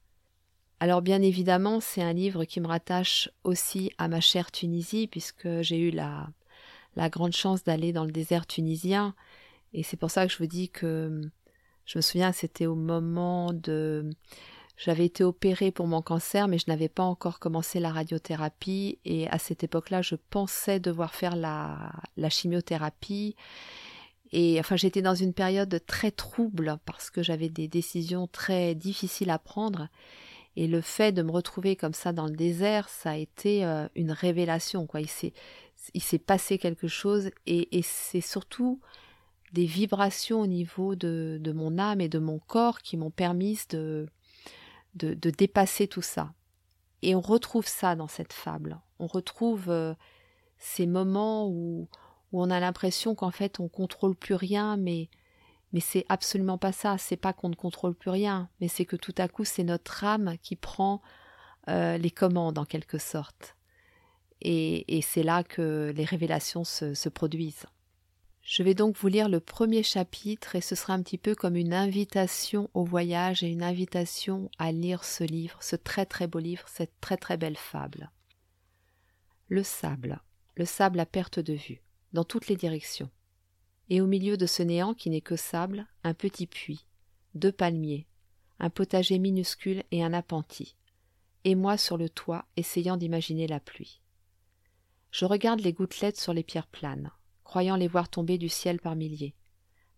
Alors 0.78 1.00
bien 1.00 1.22
évidemment, 1.22 1.80
c'est 1.80 2.02
un 2.02 2.12
livre 2.12 2.44
qui 2.44 2.60
me 2.60 2.66
rattache 2.66 3.30
aussi 3.44 3.92
à 3.96 4.08
ma 4.08 4.20
chère 4.20 4.52
Tunisie, 4.52 5.06
puisque 5.06 5.62
j'ai 5.62 5.78
eu 5.78 5.90
la, 5.90 6.28
grande 7.08 7.32
chance 7.32 7.64
d'aller 7.64 7.92
dans 7.92 8.04
le 8.04 8.12
désert 8.12 8.46
tunisien, 8.46 9.14
et 9.72 9.82
c'est 9.82 9.96
pour 9.96 10.10
ça 10.10 10.26
que 10.26 10.32
je 10.32 10.38
vous 10.38 10.46
dis 10.46 10.68
que 10.68 11.22
je 11.86 11.98
me 11.98 12.02
souviens, 12.02 12.32
c'était 12.32 12.66
au 12.66 12.74
moment 12.74 13.52
de... 13.52 14.10
J'avais 14.76 15.06
été 15.06 15.24
opérée 15.24 15.70
pour 15.70 15.86
mon 15.86 16.02
cancer, 16.02 16.48
mais 16.48 16.58
je 16.58 16.66
n'avais 16.68 16.90
pas 16.90 17.02
encore 17.02 17.38
commencé 17.38 17.80
la 17.80 17.90
radiothérapie, 17.90 18.98
et 19.06 19.28
à 19.28 19.38
cette 19.38 19.64
époque-là, 19.64 20.02
je 20.02 20.16
pensais 20.28 20.80
devoir 20.80 21.14
faire 21.14 21.36
la 21.36 22.28
chimiothérapie. 22.28 23.34
Et 24.32 24.60
enfin, 24.60 24.76
j'étais 24.76 25.02
dans 25.02 25.14
une 25.14 25.32
période 25.32 25.80
très 25.86 26.10
trouble 26.10 26.78
parce 26.84 27.10
que 27.10 27.22
j'avais 27.22 27.48
des 27.48 27.68
décisions 27.68 28.26
très 28.26 28.74
difficiles 28.74 29.30
à 29.30 29.38
prendre. 29.38 29.88
Et 30.56 30.66
le 30.66 30.80
fait 30.80 31.12
de 31.12 31.22
me 31.22 31.30
retrouver 31.30 31.76
comme 31.76 31.92
ça 31.92 32.12
dans 32.12 32.26
le 32.26 32.34
désert, 32.34 32.88
ça 32.88 33.10
a 33.10 33.16
été 33.16 33.64
euh, 33.64 33.86
une 33.94 34.10
révélation. 34.10 34.86
Quoi. 34.86 35.00
Il 35.02 35.08
s'est, 35.08 36.18
passé 36.18 36.58
quelque 36.58 36.88
chose 36.88 37.30
et, 37.46 37.82
c'est 37.82 38.22
surtout 38.22 38.80
des 39.52 39.66
vibrations 39.66 40.40
au 40.40 40.46
niveau 40.46 40.94
de, 40.94 41.38
de, 41.40 41.52
mon 41.52 41.78
âme 41.78 42.00
et 42.00 42.08
de 42.08 42.18
mon 42.18 42.38
corps 42.38 42.80
qui 42.80 42.96
m'ont 42.96 43.10
permis 43.10 43.60
de, 43.68 44.06
de, 44.94 45.12
de, 45.12 45.30
dépasser 45.30 45.88
tout 45.88 46.02
ça. 46.02 46.32
Et 47.02 47.14
on 47.14 47.20
retrouve 47.20 47.66
ça 47.66 47.94
dans 47.94 48.08
cette 48.08 48.32
fable. 48.32 48.80
On 48.98 49.06
retrouve 49.06 49.68
euh, 49.68 49.94
ces 50.58 50.86
moments 50.86 51.48
où, 51.48 51.86
où 52.32 52.42
on 52.42 52.50
a 52.50 52.60
l'impression 52.60 53.14
qu'en 53.14 53.30
fait 53.30 53.60
on 53.60 53.68
contrôle 53.68 54.16
plus 54.16 54.34
rien, 54.34 54.78
mais 54.78 55.10
mais 55.76 55.82
c'est 55.82 56.06
absolument 56.08 56.56
pas 56.56 56.72
ça. 56.72 56.96
C'est 56.96 57.18
pas 57.18 57.34
qu'on 57.34 57.50
ne 57.50 57.54
contrôle 57.54 57.94
plus 57.94 58.08
rien, 58.08 58.48
mais 58.62 58.68
c'est 58.68 58.86
que 58.86 58.96
tout 58.96 59.14
à 59.18 59.28
coup 59.28 59.44
c'est 59.44 59.62
notre 59.62 60.04
âme 60.04 60.38
qui 60.40 60.56
prend 60.56 61.02
euh, 61.68 61.98
les 61.98 62.10
commandes 62.10 62.56
en 62.56 62.64
quelque 62.64 62.96
sorte. 62.96 63.56
Et, 64.40 65.02
c'est 65.02 65.22
là 65.22 65.44
que 65.44 65.92
les 65.94 66.06
révélations 66.06 66.64
se 66.64 67.08
produisent. 67.10 67.66
Je 68.40 68.62
vais 68.62 68.72
donc 68.72 68.96
vous 68.96 69.08
lire 69.08 69.28
le 69.28 69.38
premier 69.38 69.82
chapitre 69.82 70.54
et 70.54 70.62
ce 70.62 70.74
sera 70.74 70.94
un 70.94 71.02
petit 71.02 71.18
peu 71.18 71.34
comme 71.34 71.56
une 71.56 71.74
invitation 71.74 72.70
au 72.72 72.84
voyage 72.84 73.42
et 73.42 73.48
une 73.48 73.62
invitation 73.62 74.50
à 74.58 74.72
lire 74.72 75.04
ce 75.04 75.24
livre, 75.24 75.58
ce 75.60 75.76
très 75.76 76.06
très 76.06 76.26
beau 76.26 76.38
livre, 76.38 76.64
cette 76.68 76.98
très 77.02 77.18
très 77.18 77.36
belle 77.36 77.58
fable. 77.58 78.10
Le 79.48 79.62
sable, 79.62 80.22
le 80.54 80.64
sable 80.64 81.00
à 81.00 81.06
perte 81.06 81.38
de 81.38 81.52
vue 81.52 81.82
dans 82.14 82.24
toutes 82.24 82.48
les 82.48 82.56
directions. 82.56 83.10
Et 83.88 84.00
au 84.00 84.06
milieu 84.06 84.36
de 84.36 84.46
ce 84.46 84.62
néant 84.62 84.94
qui 84.94 85.10
n'est 85.10 85.20
que 85.20 85.36
sable, 85.36 85.86
un 86.02 86.14
petit 86.14 86.46
puits, 86.46 86.86
deux 87.34 87.52
palmiers, 87.52 88.06
un 88.58 88.70
potager 88.70 89.18
minuscule 89.18 89.84
et 89.90 90.02
un 90.02 90.12
appentis, 90.12 90.74
et 91.44 91.54
moi 91.54 91.76
sur 91.76 91.96
le 91.96 92.08
toit 92.08 92.46
essayant 92.56 92.96
d'imaginer 92.96 93.46
la 93.46 93.60
pluie. 93.60 94.00
Je 95.12 95.24
regarde 95.24 95.60
les 95.60 95.72
gouttelettes 95.72 96.18
sur 96.18 96.34
les 96.34 96.42
pierres 96.42 96.66
planes, 96.66 97.10
croyant 97.44 97.76
les 97.76 97.88
voir 97.88 98.08
tomber 98.08 98.38
du 98.38 98.48
ciel 98.48 98.80
par 98.80 98.96
milliers, 98.96 99.34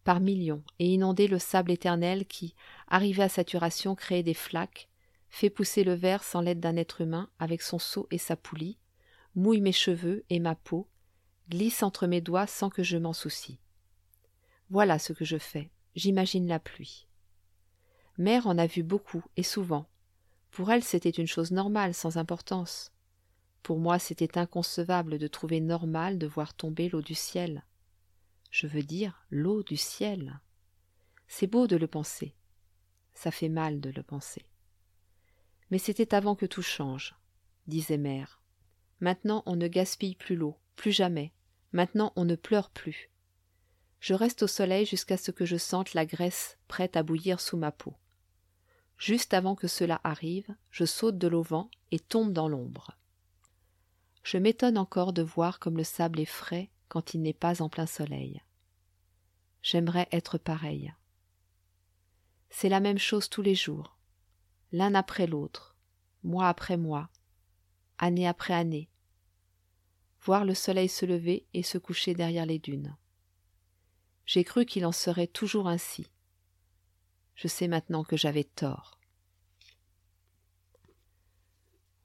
par 0.04 0.20
millions, 0.20 0.62
et 0.78 0.86
inonder 0.86 1.26
le 1.26 1.38
sable 1.38 1.70
éternel 1.70 2.26
qui, 2.26 2.54
arrivé 2.88 3.22
à 3.22 3.28
saturation, 3.28 3.94
crée 3.94 4.22
des 4.22 4.34
flaques, 4.34 4.88
fait 5.30 5.50
pousser 5.50 5.84
le 5.84 5.94
verre 5.94 6.24
sans 6.24 6.40
l'aide 6.40 6.60
d'un 6.60 6.76
être 6.76 7.00
humain 7.00 7.28
avec 7.38 7.62
son 7.62 7.78
seau 7.78 8.06
et 8.10 8.18
sa 8.18 8.36
poulie, 8.36 8.78
mouille 9.34 9.60
mes 9.60 9.72
cheveux 9.72 10.24
et 10.30 10.40
ma 10.40 10.54
peau, 10.54 10.88
glisse 11.48 11.82
entre 11.82 12.06
mes 12.06 12.20
doigts 12.20 12.46
sans 12.46 12.70
que 12.70 12.82
je 12.82 12.96
m'en 12.96 13.12
soucie. 13.12 13.58
Voilà 14.70 14.98
ce 14.98 15.12
que 15.12 15.24
je 15.24 15.38
fais. 15.38 15.70
J'imagine 15.94 16.46
la 16.46 16.58
pluie. 16.58 17.06
Mère 18.18 18.46
en 18.46 18.58
a 18.58 18.66
vu 18.66 18.82
beaucoup 18.82 19.24
et 19.36 19.42
souvent. 19.42 19.88
Pour 20.50 20.70
elle, 20.70 20.82
c'était 20.82 21.10
une 21.10 21.26
chose 21.26 21.52
normale, 21.52 21.94
sans 21.94 22.16
importance. 22.16 22.92
Pour 23.62 23.78
moi, 23.78 23.98
c'était 23.98 24.38
inconcevable 24.38 25.18
de 25.18 25.26
trouver 25.26 25.60
normal 25.60 26.18
de 26.18 26.26
voir 26.26 26.54
tomber 26.54 26.88
l'eau 26.88 27.02
du 27.02 27.14
ciel. 27.14 27.64
Je 28.50 28.66
veux 28.66 28.82
dire 28.82 29.24
l'eau 29.30 29.62
du 29.62 29.76
ciel. 29.76 30.40
C'est 31.26 31.46
beau 31.46 31.66
de 31.66 31.76
le 31.76 31.86
penser. 31.86 32.34
Ça 33.14 33.30
fait 33.30 33.48
mal 33.48 33.80
de 33.80 33.90
le 33.90 34.02
penser. 34.02 34.46
Mais 35.70 35.78
c'était 35.78 36.14
avant 36.14 36.34
que 36.34 36.46
tout 36.46 36.62
change, 36.62 37.14
disait 37.66 37.98
mère. 37.98 38.40
Maintenant 39.00 39.42
on 39.44 39.56
ne 39.56 39.68
gaspille 39.68 40.14
plus 40.14 40.36
l'eau, 40.36 40.56
plus 40.76 40.92
jamais. 40.92 41.32
Maintenant 41.72 42.12
on 42.16 42.24
ne 42.24 42.36
pleure 42.36 42.70
plus. 42.70 43.10
Je 44.00 44.14
reste 44.14 44.42
au 44.42 44.46
soleil 44.46 44.86
jusqu'à 44.86 45.16
ce 45.16 45.30
que 45.30 45.44
je 45.44 45.56
sente 45.56 45.94
la 45.94 46.06
graisse 46.06 46.56
prête 46.68 46.96
à 46.96 47.02
bouillir 47.02 47.40
sous 47.40 47.56
ma 47.56 47.72
peau. 47.72 47.94
Juste 48.96 49.34
avant 49.34 49.54
que 49.54 49.68
cela 49.68 50.00
arrive, 50.04 50.54
je 50.70 50.84
saute 50.84 51.18
de 51.18 51.28
l'auvent 51.28 51.66
et 51.90 51.98
tombe 52.00 52.32
dans 52.32 52.48
l'ombre. 52.48 52.92
Je 54.22 54.38
m'étonne 54.38 54.78
encore 54.78 55.12
de 55.12 55.22
voir 55.22 55.58
comme 55.58 55.76
le 55.76 55.84
sable 55.84 56.20
est 56.20 56.24
frais 56.24 56.70
quand 56.88 57.14
il 57.14 57.22
n'est 57.22 57.32
pas 57.32 57.62
en 57.62 57.68
plein 57.68 57.86
soleil. 57.86 58.42
J'aimerais 59.62 60.08
être 60.12 60.38
pareil. 60.38 60.92
C'est 62.50 62.68
la 62.68 62.80
même 62.80 62.98
chose 62.98 63.28
tous 63.28 63.42
les 63.42 63.54
jours, 63.54 63.96
l'un 64.72 64.94
après 64.94 65.26
l'autre, 65.26 65.76
mois 66.22 66.48
après 66.48 66.76
mois, 66.76 67.08
année 67.98 68.26
après 68.26 68.54
année, 68.54 68.88
voir 70.22 70.44
le 70.44 70.54
soleil 70.54 70.88
se 70.88 71.06
lever 71.06 71.46
et 71.54 71.62
se 71.62 71.78
coucher 71.78 72.14
derrière 72.14 72.46
les 72.46 72.58
dunes. 72.58 72.96
J'ai 74.28 74.44
cru 74.44 74.66
qu'il 74.66 74.84
en 74.84 74.92
serait 74.92 75.26
toujours 75.26 75.68
ainsi. 75.68 76.06
Je 77.34 77.48
sais 77.48 77.66
maintenant 77.66 78.04
que 78.04 78.18
j'avais 78.18 78.44
tort. 78.44 79.00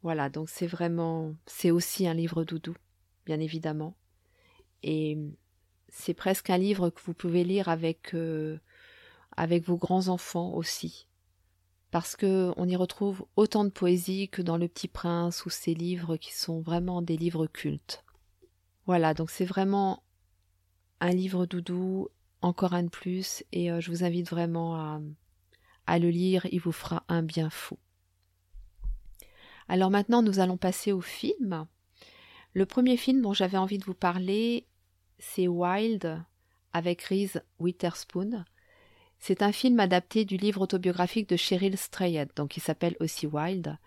Voilà, 0.04 0.30
donc 0.30 0.50
c'est 0.50 0.66
vraiment, 0.66 1.36
c'est 1.46 1.70
aussi 1.70 2.08
un 2.08 2.14
livre 2.14 2.46
doudou, 2.46 2.78
bien 3.26 3.42
évidemment. 3.42 3.98
Et 4.84 5.18
c'est 5.90 6.14
presque 6.14 6.50
un 6.50 6.58
livre 6.58 6.92
que 6.92 7.02
vous 7.02 7.14
pouvez 7.14 7.44
lire 7.44 7.68
avec, 7.68 8.16
euh, 8.16 8.58
avec 9.36 9.66
vos 9.66 9.76
grands-enfants 9.76 10.54
aussi. 10.54 11.08
Parce 11.92 12.16
que 12.16 12.54
on 12.56 12.70
y 12.70 12.78
retrouve 12.78 13.26
autant 13.36 13.66
de 13.66 13.70
poésie 13.70 14.30
que 14.30 14.42
dans 14.42 14.56
Le 14.56 14.70
Petit 14.70 14.88
Prince 14.88 15.46
ou 15.46 15.50
ces 15.50 15.74
livres 15.74 16.16
qui 16.16 16.32
sont 16.32 16.62
vraiment 16.62 17.02
des 17.02 17.18
livres 17.18 17.48
cultes. 17.48 18.06
Voilà, 18.86 19.14
donc 19.14 19.30
c'est 19.30 19.44
vraiment 19.44 20.04
un 21.00 21.12
livre 21.12 21.46
doudou, 21.46 22.10
encore 22.42 22.74
un 22.74 22.84
de 22.84 22.90
plus, 22.90 23.44
et 23.52 23.72
euh, 23.72 23.80
je 23.80 23.90
vous 23.90 24.04
invite 24.04 24.30
vraiment 24.30 25.02
à, 25.88 26.00
le 26.00 26.10
lire, 26.10 26.46
il 26.52 26.60
vous 26.60 26.72
fera 26.72 27.04
un 27.08 27.24
bien 27.24 27.50
fou. 27.50 27.78
Alors 29.68 29.90
maintenant, 29.90 30.22
nous 30.22 30.40
allons 30.40 30.58
passer 30.58 30.92
au 30.92 31.02
film. 31.02 31.66
Le 32.54 32.66
premier 32.66 32.98
film 32.98 33.22
dont 33.22 33.34
j'avais 33.34 33.58
envie 33.58 33.78
de 33.78 33.86
vous 33.86 33.94
parler, 33.94 34.68
c'est 35.20 35.48
Wild 35.48 36.22
avec 36.74 37.02
Reese 37.04 37.42
Witherspoon. 37.60 38.44
C'est 39.20 39.42
un 39.42 39.54
film 39.54 39.80
adapté 39.80 40.26
du 40.26 40.36
livre 40.36 40.62
autobiographique 40.62 41.30
de 41.30 41.38
Cheryl 41.38 41.78
Strayed, 41.78 42.30
donc 42.36 42.58
il 42.58 42.60
s'appelle 42.60 42.98
aussi 43.00 43.26
Wild, 43.26 43.78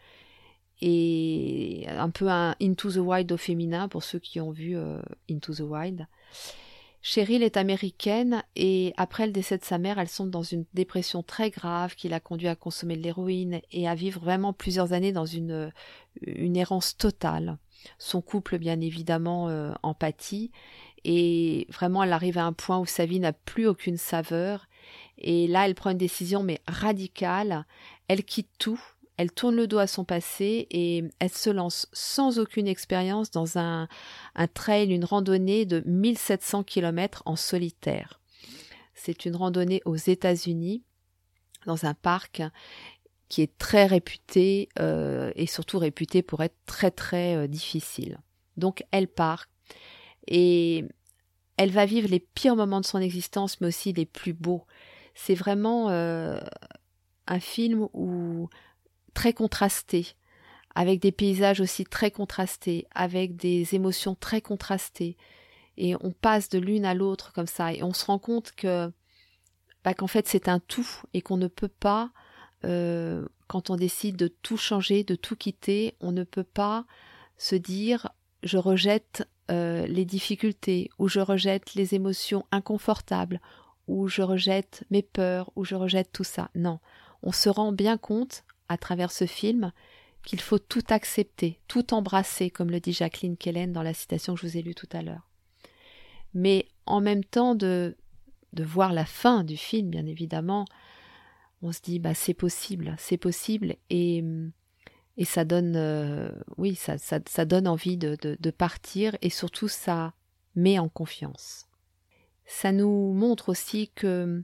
et 0.80 1.84
un 1.88 2.10
peu 2.10 2.28
un 2.28 2.56
Into 2.60 2.90
the 2.90 2.96
Wild 2.96 3.30
au 3.32 3.36
féminin 3.36 3.88
pour 3.88 4.02
ceux 4.02 4.18
qui 4.18 4.40
ont 4.40 4.50
vu 4.50 4.76
euh, 4.76 5.00
Into 5.30 5.54
the 5.54 5.60
Wild. 5.60 6.06
Cheryl 7.08 7.44
est 7.44 7.56
américaine 7.56 8.42
et 8.56 8.92
après 8.96 9.26
le 9.26 9.32
décès 9.32 9.56
de 9.58 9.64
sa 9.64 9.78
mère, 9.78 10.00
elle 10.00 10.08
sombre 10.08 10.32
dans 10.32 10.42
une 10.42 10.64
dépression 10.74 11.22
très 11.22 11.50
grave 11.50 11.94
qui 11.94 12.08
l'a 12.08 12.18
conduit 12.18 12.48
à 12.48 12.56
consommer 12.56 12.96
de 12.96 13.02
l'héroïne 13.02 13.60
et 13.70 13.86
à 13.86 13.94
vivre 13.94 14.20
vraiment 14.20 14.52
plusieurs 14.52 14.92
années 14.92 15.12
dans 15.12 15.24
une, 15.24 15.70
une 16.22 16.56
errance 16.56 16.96
totale. 16.96 17.58
Son 17.98 18.20
couple, 18.22 18.58
bien 18.58 18.80
évidemment, 18.80 19.48
euh, 19.48 19.72
empathie 19.84 20.50
et 21.04 21.68
vraiment 21.70 22.02
elle 22.02 22.12
arrive 22.12 22.38
à 22.38 22.44
un 22.44 22.52
point 22.52 22.80
où 22.80 22.86
sa 22.86 23.06
vie 23.06 23.20
n'a 23.20 23.32
plus 23.32 23.68
aucune 23.68 23.98
saveur 23.98 24.66
et 25.16 25.46
là 25.46 25.64
elle 25.64 25.76
prend 25.76 25.90
une 25.90 25.98
décision 25.98 26.42
mais 26.42 26.60
radicale. 26.66 27.66
Elle 28.08 28.24
quitte 28.24 28.50
tout 28.58 28.80
elle 29.16 29.32
tourne 29.32 29.56
le 29.56 29.66
dos 29.66 29.78
à 29.78 29.86
son 29.86 30.04
passé 30.04 30.66
et 30.70 31.04
elle 31.18 31.30
se 31.30 31.50
lance 31.50 31.88
sans 31.92 32.38
aucune 32.38 32.68
expérience 32.68 33.30
dans 33.30 33.58
un, 33.58 33.88
trail, 34.52 34.92
une 34.92 35.04
randonnée 35.04 35.64
de 35.64 35.82
1700 35.86 36.64
km 36.64 37.22
en 37.24 37.36
solitaire. 37.36 38.20
C'est 38.94 39.24
une 39.24 39.36
randonnée 39.36 39.80
aux 39.84 39.96
États-Unis, 39.96 40.82
dans 41.64 41.84
un 41.86 41.94
parc 41.94 42.42
qui 43.28 43.42
est 43.42 43.58
très 43.58 43.86
réputé 43.86 44.68
euh, 44.78 45.32
et 45.34 45.46
surtout 45.46 45.78
réputé 45.78 46.22
pour 46.22 46.42
être 46.42 46.56
très 46.66 46.90
très 46.90 47.34
euh, 47.34 47.46
difficile. 47.46 48.18
Donc 48.56 48.84
elle 48.92 49.08
part 49.08 49.46
et 50.28 50.84
elle 51.56 51.70
va 51.70 51.86
vivre 51.86 52.08
les 52.08 52.20
pires 52.20 52.54
moments 52.54 52.80
de 52.80 52.86
son 52.86 52.98
existence, 52.98 53.60
mais 53.60 53.68
aussi 53.68 53.92
les 53.92 54.06
plus 54.06 54.32
beaux. 54.32 54.64
c'est 55.14 55.34
vraiment 55.34 55.88
euh, 55.90 56.38
un 57.26 57.40
film 57.40 57.88
où 57.92 58.48
très 59.16 59.34
avec 60.74 61.00
des 61.00 61.10
paysages 61.10 61.60
aussi 61.62 61.84
très 61.84 62.10
contrastés, 62.10 62.86
avec 62.94 63.34
des 63.34 63.74
émotions 63.74 64.14
très 64.14 64.42
contrastées, 64.42 65.16
et 65.78 65.96
on 66.02 66.12
passe 66.12 66.50
de 66.50 66.58
l'une 66.58 66.84
à 66.84 66.94
l'autre 66.94 67.32
comme 67.32 67.46
ça, 67.46 67.72
et 67.72 67.82
on 67.82 67.94
se 67.94 68.04
rend 68.04 68.18
compte 68.18 68.52
que 68.52 68.92
bah, 69.84 69.94
qu'en 69.94 70.06
fait 70.06 70.28
c'est 70.28 70.48
un 70.48 70.60
tout 70.60 70.88
et 71.14 71.22
qu'on 71.22 71.38
ne 71.38 71.48
peut 71.48 71.68
pas 71.68 72.10
euh, 72.64 73.26
quand 73.46 73.70
on 73.70 73.76
décide 73.76 74.16
de 74.16 74.28
tout 74.28 74.56
changer, 74.56 75.02
de 75.02 75.14
tout 75.14 75.36
quitter, 75.36 75.96
on 76.00 76.12
ne 76.12 76.24
peut 76.24 76.44
pas 76.44 76.84
se 77.38 77.56
dire 77.56 78.10
je 78.42 78.58
rejette 78.58 79.26
euh, 79.50 79.86
les 79.86 80.04
difficultés, 80.04 80.90
ou 80.98 81.08
je 81.08 81.20
rejette 81.20 81.74
les 81.74 81.94
émotions 81.94 82.44
inconfortables, 82.50 83.40
ou 83.86 84.08
je 84.08 84.22
rejette 84.22 84.84
mes 84.90 85.02
peurs, 85.02 85.50
ou 85.56 85.64
je 85.64 85.74
rejette 85.74 86.10
tout 86.12 86.24
ça. 86.24 86.50
Non, 86.54 86.80
on 87.22 87.32
se 87.32 87.48
rend 87.48 87.72
bien 87.72 87.96
compte, 87.96 88.44
à 88.68 88.76
travers 88.76 89.10
ce 89.10 89.26
film, 89.26 89.72
qu'il 90.24 90.40
faut 90.40 90.58
tout 90.58 90.82
accepter, 90.90 91.60
tout 91.68 91.94
embrasser, 91.94 92.50
comme 92.50 92.70
le 92.70 92.80
dit 92.80 92.92
Jacqueline 92.92 93.36
Kellen 93.36 93.72
dans 93.72 93.82
la 93.82 93.94
citation 93.94 94.34
que 94.34 94.40
je 94.40 94.46
vous 94.46 94.56
ai 94.56 94.62
lue 94.62 94.74
tout 94.74 94.88
à 94.92 95.02
l'heure. 95.02 95.28
Mais 96.34 96.66
en 96.84 97.00
même 97.00 97.24
temps 97.24 97.54
de, 97.54 97.96
de 98.52 98.64
voir 98.64 98.92
la 98.92 99.06
fin 99.06 99.44
du 99.44 99.56
film, 99.56 99.88
bien 99.88 100.04
évidemment, 100.04 100.64
on 101.62 101.72
se 101.72 101.80
dit 101.80 101.98
bah 101.98 102.14
c'est 102.14 102.34
possible, 102.34 102.94
c'est 102.98 103.16
possible 103.16 103.76
et 103.90 104.22
et 105.18 105.24
ça 105.24 105.44
donne 105.44 105.76
euh, 105.76 106.30
oui 106.58 106.74
ça, 106.74 107.44
donne 107.46 107.66
envie 107.66 107.96
de, 107.96 108.16
de, 108.20 108.36
de, 108.38 108.50
partir 108.50 109.16
et 109.22 109.30
surtout 109.30 109.68
ça 109.68 110.12
met 110.54 110.78
en 110.78 110.88
confiance. 110.88 111.66
Ça 112.44 112.72
nous 112.72 113.12
montre 113.12 113.48
aussi 113.48 113.90
que 113.94 114.42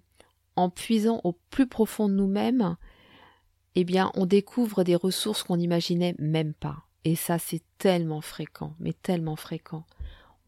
en 0.57 0.71
puisant 0.71 1.21
au 1.25 1.33
plus 1.51 1.67
profond 1.67 2.09
de 2.09 2.15
nous-mêmes, 2.15 2.77
eh 3.75 3.85
bien 3.85 4.11
on 4.15 4.27
découvre 4.27 4.85
des 4.85 4.97
ressources 4.97 5.43
qu'on 5.43 5.57
n'imaginait 5.57 6.15
même 6.19 6.55
pas. 6.55 6.85
Et 7.05 7.17
ça 7.17 7.39
c'est 7.39 7.63
tellement 7.79 8.21
fréquent, 8.21 8.75
mais 8.79 8.93
tellement 8.93 9.37
fréquent 9.37 9.85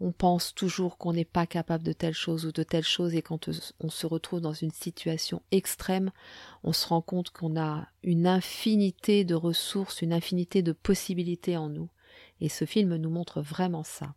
on 0.00 0.12
pense 0.12 0.54
toujours 0.54 0.98
qu'on 0.98 1.12
n'est 1.12 1.24
pas 1.24 1.46
capable 1.46 1.84
de 1.84 1.92
telle 1.92 2.14
chose 2.14 2.44
ou 2.46 2.52
de 2.52 2.62
telle 2.62 2.84
chose 2.84 3.14
et 3.14 3.22
quand 3.22 3.48
on 3.80 3.88
se 3.88 4.06
retrouve 4.06 4.40
dans 4.40 4.52
une 4.52 4.72
situation 4.72 5.40
extrême, 5.50 6.10
on 6.62 6.72
se 6.72 6.86
rend 6.88 7.00
compte 7.00 7.30
qu'on 7.30 7.58
a 7.58 7.88
une 8.02 8.26
infinité 8.26 9.24
de 9.24 9.34
ressources, 9.34 10.02
une 10.02 10.12
infinité 10.12 10.62
de 10.62 10.72
possibilités 10.72 11.56
en 11.56 11.68
nous. 11.68 11.88
Et 12.40 12.48
ce 12.48 12.64
film 12.64 12.96
nous 12.96 13.10
montre 13.10 13.40
vraiment 13.40 13.84
ça. 13.84 14.14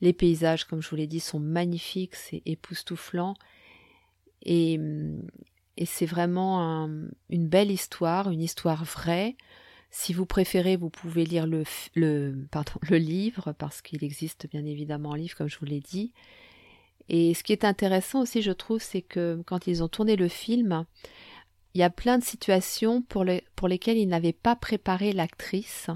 Les 0.00 0.12
paysages, 0.12 0.64
comme 0.64 0.82
je 0.82 0.90
vous 0.90 0.96
l'ai 0.96 1.06
dit, 1.06 1.20
sont 1.20 1.40
magnifiques, 1.40 2.14
c'est 2.14 2.42
époustouflant 2.44 3.34
et, 4.42 4.78
et 5.78 5.86
c'est 5.86 6.06
vraiment 6.06 6.88
une 7.30 7.48
belle 7.48 7.70
histoire, 7.70 8.30
une 8.30 8.42
histoire 8.42 8.84
vraie, 8.84 9.36
si 9.90 10.12
vous 10.12 10.26
préférez, 10.26 10.76
vous 10.76 10.90
pouvez 10.90 11.24
lire 11.24 11.46
le, 11.46 11.64
livre, 12.90 13.52
parce 13.52 13.80
qu'il 13.80 14.02
existe 14.04 14.48
bien 14.50 14.64
évidemment 14.66 15.14
un 15.14 15.16
livre, 15.16 15.36
comme 15.36 15.48
je 15.48 15.58
vous 15.58 15.66
l'ai 15.66 15.80
dit. 15.80 16.12
Et 17.08 17.32
ce 17.32 17.42
qui 17.44 17.52
est 17.52 17.64
intéressant 17.64 18.22
aussi, 18.22 18.42
je 18.42 18.50
trouve, 18.52 18.82
c'est 18.82 19.02
que 19.02 19.40
quand 19.46 19.68
ils 19.68 19.82
ont 19.82 19.88
tourné 19.88 20.16
le 20.16 20.28
film, 20.28 20.84
il 21.74 21.80
y 21.80 21.84
a 21.84 21.90
plein 21.90 22.18
de 22.18 22.24
situations 22.24 23.00
pour, 23.00 23.24
pour 23.54 23.68
lesquelles 23.68 23.98
ils 23.98 24.08
n'avaient 24.08 24.32
pas 24.32 24.56
préparé 24.56 25.12
l'actrice. 25.12 25.90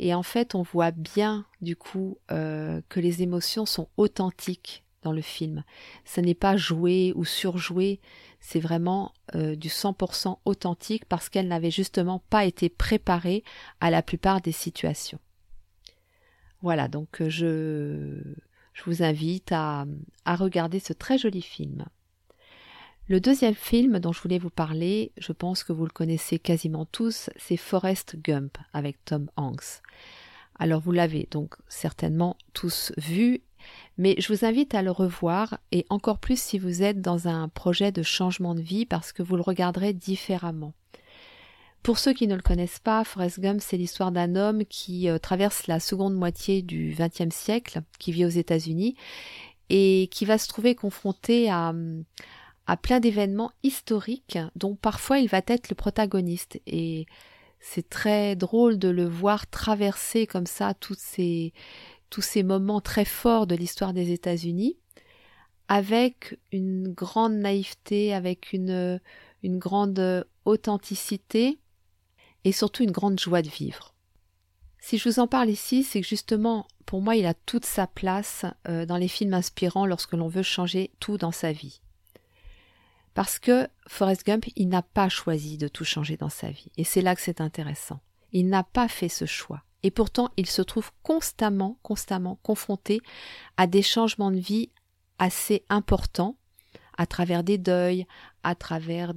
Et 0.00 0.14
en 0.14 0.24
fait, 0.24 0.56
on 0.56 0.62
voit 0.62 0.90
bien, 0.90 1.46
du 1.60 1.76
coup, 1.76 2.18
euh, 2.32 2.82
que 2.88 2.98
les 2.98 3.22
émotions 3.22 3.66
sont 3.66 3.88
authentiques 3.96 4.84
dans 5.02 5.12
le 5.12 5.22
film. 5.22 5.64
Ce 6.04 6.20
n'est 6.20 6.34
pas 6.34 6.56
joué 6.56 7.12
ou 7.16 7.24
surjoué, 7.24 8.00
c'est 8.40 8.60
vraiment 8.60 9.12
euh, 9.34 9.54
du 9.54 9.68
100% 9.68 10.38
authentique 10.44 11.04
parce 11.06 11.28
qu'elle 11.28 11.48
n'avait 11.48 11.70
justement 11.70 12.22
pas 12.30 12.44
été 12.44 12.68
préparée 12.68 13.44
à 13.80 13.90
la 13.90 14.02
plupart 14.02 14.40
des 14.40 14.52
situations. 14.52 15.20
Voilà, 16.60 16.88
donc 16.88 17.20
euh, 17.20 17.28
je, 17.28 18.22
je 18.72 18.82
vous 18.84 19.02
invite 19.02 19.52
à, 19.52 19.84
à 20.24 20.36
regarder 20.36 20.78
ce 20.80 20.92
très 20.92 21.18
joli 21.18 21.42
film. 21.42 21.84
Le 23.08 23.20
deuxième 23.20 23.54
film 23.54 23.98
dont 23.98 24.12
je 24.12 24.22
voulais 24.22 24.38
vous 24.38 24.50
parler, 24.50 25.12
je 25.18 25.32
pense 25.32 25.64
que 25.64 25.72
vous 25.72 25.84
le 25.84 25.90
connaissez 25.90 26.38
quasiment 26.38 26.86
tous, 26.86 27.30
c'est 27.36 27.56
Forrest 27.56 28.16
Gump 28.16 28.56
avec 28.72 29.04
Tom 29.04 29.28
Hanks. 29.36 29.82
Alors 30.58 30.80
vous 30.80 30.92
l'avez 30.92 31.26
donc 31.30 31.56
certainement 31.66 32.36
tous 32.52 32.92
vu 32.96 33.42
mais 33.98 34.14
je 34.18 34.32
vous 34.32 34.44
invite 34.44 34.74
à 34.74 34.82
le 34.82 34.90
revoir 34.90 35.58
et 35.70 35.86
encore 35.90 36.18
plus 36.18 36.40
si 36.40 36.58
vous 36.58 36.82
êtes 36.82 37.00
dans 37.00 37.28
un 37.28 37.48
projet 37.48 37.92
de 37.92 38.02
changement 38.02 38.54
de 38.54 38.60
vie 38.60 38.86
parce 38.86 39.12
que 39.12 39.22
vous 39.22 39.36
le 39.36 39.42
regarderez 39.42 39.92
différemment. 39.92 40.72
Pour 41.82 41.98
ceux 41.98 42.12
qui 42.12 42.28
ne 42.28 42.36
le 42.36 42.42
connaissent 42.42 42.78
pas, 42.78 43.02
Forrest 43.02 43.40
Gump, 43.40 43.60
c'est 43.60 43.76
l'histoire 43.76 44.12
d'un 44.12 44.36
homme 44.36 44.64
qui 44.64 45.08
euh, 45.08 45.18
traverse 45.18 45.66
la 45.66 45.80
seconde 45.80 46.14
moitié 46.14 46.62
du 46.62 46.94
XXe 46.96 47.34
siècle, 47.34 47.82
qui 47.98 48.12
vit 48.12 48.24
aux 48.24 48.28
États-Unis 48.28 48.94
et 49.68 50.08
qui 50.12 50.24
va 50.24 50.38
se 50.38 50.46
trouver 50.46 50.76
confronté 50.76 51.50
à, 51.50 51.74
à 52.66 52.76
plein 52.76 53.00
d'événements 53.00 53.50
historiques 53.64 54.38
dont 54.54 54.76
parfois 54.76 55.18
il 55.18 55.28
va 55.28 55.40
être 55.46 55.70
le 55.70 55.74
protagoniste. 55.74 56.60
Et 56.66 57.06
c'est 57.58 57.88
très 57.88 58.36
drôle 58.36 58.78
de 58.78 58.88
le 58.88 59.06
voir 59.06 59.48
traverser 59.48 60.26
comme 60.26 60.46
ça 60.46 60.74
toutes 60.74 60.98
ces, 60.98 61.52
tous 62.12 62.20
ces 62.20 62.42
moments 62.42 62.82
très 62.82 63.06
forts 63.06 63.46
de 63.46 63.54
l'histoire 63.54 63.94
des 63.94 64.12
États-Unis 64.12 64.76
avec 65.66 66.38
une 66.52 66.92
grande 66.92 67.32
naïveté, 67.32 68.12
avec 68.12 68.52
une, 68.52 69.00
grande 69.42 70.26
authenticité 70.44 71.58
et 72.44 72.52
surtout 72.52 72.82
une 72.82 72.90
grande 72.90 73.18
joie 73.18 73.40
de 73.40 73.48
vivre. 73.48 73.94
Si 74.78 74.98
je 74.98 75.08
vous 75.08 75.20
en 75.20 75.26
parle 75.26 75.48
ici, 75.48 75.84
c'est 75.84 76.02
que 76.02 76.06
justement, 76.06 76.66
pour 76.84 77.00
moi, 77.00 77.16
il 77.16 77.24
a 77.24 77.32
toute 77.32 77.64
sa 77.64 77.86
place 77.86 78.44
euh, 78.68 78.84
dans 78.84 78.98
les 78.98 79.08
films 79.08 79.32
inspirants 79.32 79.86
lorsque 79.86 80.12
l'on 80.12 80.28
veut 80.28 80.42
changer 80.42 80.90
tout 81.00 81.16
dans 81.16 81.32
sa 81.32 81.52
vie. 81.52 81.80
Parce 83.14 83.38
que 83.38 83.68
Forrest 83.86 84.26
Gump, 84.26 84.44
il 84.54 84.68
n'a 84.68 84.82
pas 84.82 85.08
choisi 85.08 85.56
de 85.56 85.68
tout 85.68 85.84
changer 85.84 86.18
dans 86.18 86.28
sa 86.28 86.50
vie. 86.50 86.70
Et 86.76 86.84
c'est 86.84 87.00
là 87.00 87.14
que 87.14 87.22
c'est 87.22 87.40
intéressant. 87.40 88.00
Il 88.32 88.48
n'a 88.48 88.64
pas 88.64 88.88
fait 88.88 89.08
ce 89.08 89.24
choix. 89.24 89.62
Et 89.82 89.90
pourtant, 89.90 90.30
il 90.36 90.46
se 90.46 90.62
trouve 90.62 90.90
constamment, 91.02 91.78
constamment 91.82 92.38
confronté 92.42 93.00
à 93.56 93.66
des 93.66 93.82
changements 93.82 94.30
de 94.30 94.38
vie 94.38 94.70
assez 95.18 95.64
importants, 95.68 96.36
à 96.96 97.06
travers 97.06 97.42
des 97.42 97.58
deuils, 97.58 98.06
à 98.42 98.54
travers 98.54 99.12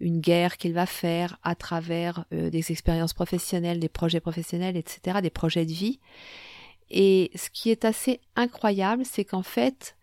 une 0.00 0.20
guerre 0.20 0.56
qu'il 0.56 0.72
va 0.72 0.86
faire, 0.86 1.38
à 1.42 1.54
travers 1.54 2.24
euh, 2.32 2.50
des 2.50 2.72
expériences 2.72 3.12
professionnelles, 3.12 3.80
des 3.80 3.88
projets 3.88 4.20
professionnels, 4.20 4.76
etc., 4.76 5.18
des 5.22 5.30
projets 5.30 5.66
de 5.66 5.72
vie. 5.72 6.00
Et 6.90 7.30
ce 7.34 7.50
qui 7.50 7.70
est 7.70 7.84
assez 7.84 8.20
incroyable, 8.36 9.04
c'est 9.04 9.24
qu'en 9.24 9.42
fait, 9.42 9.96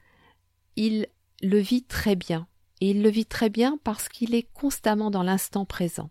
il 0.76 1.08
le 1.42 1.60
vit 1.60 1.84
très 1.84 2.16
bien. 2.16 2.48
Et 2.82 2.92
il 2.92 3.04
le 3.04 3.10
vit 3.10 3.26
très 3.26 3.50
bien 3.50 3.78
parce 3.84 4.10
qu'il 4.10 4.36
est 4.36 4.48
constamment 4.54 5.12
dans 5.12 5.24
l'instant 5.24 5.66
présent. 5.66 6.10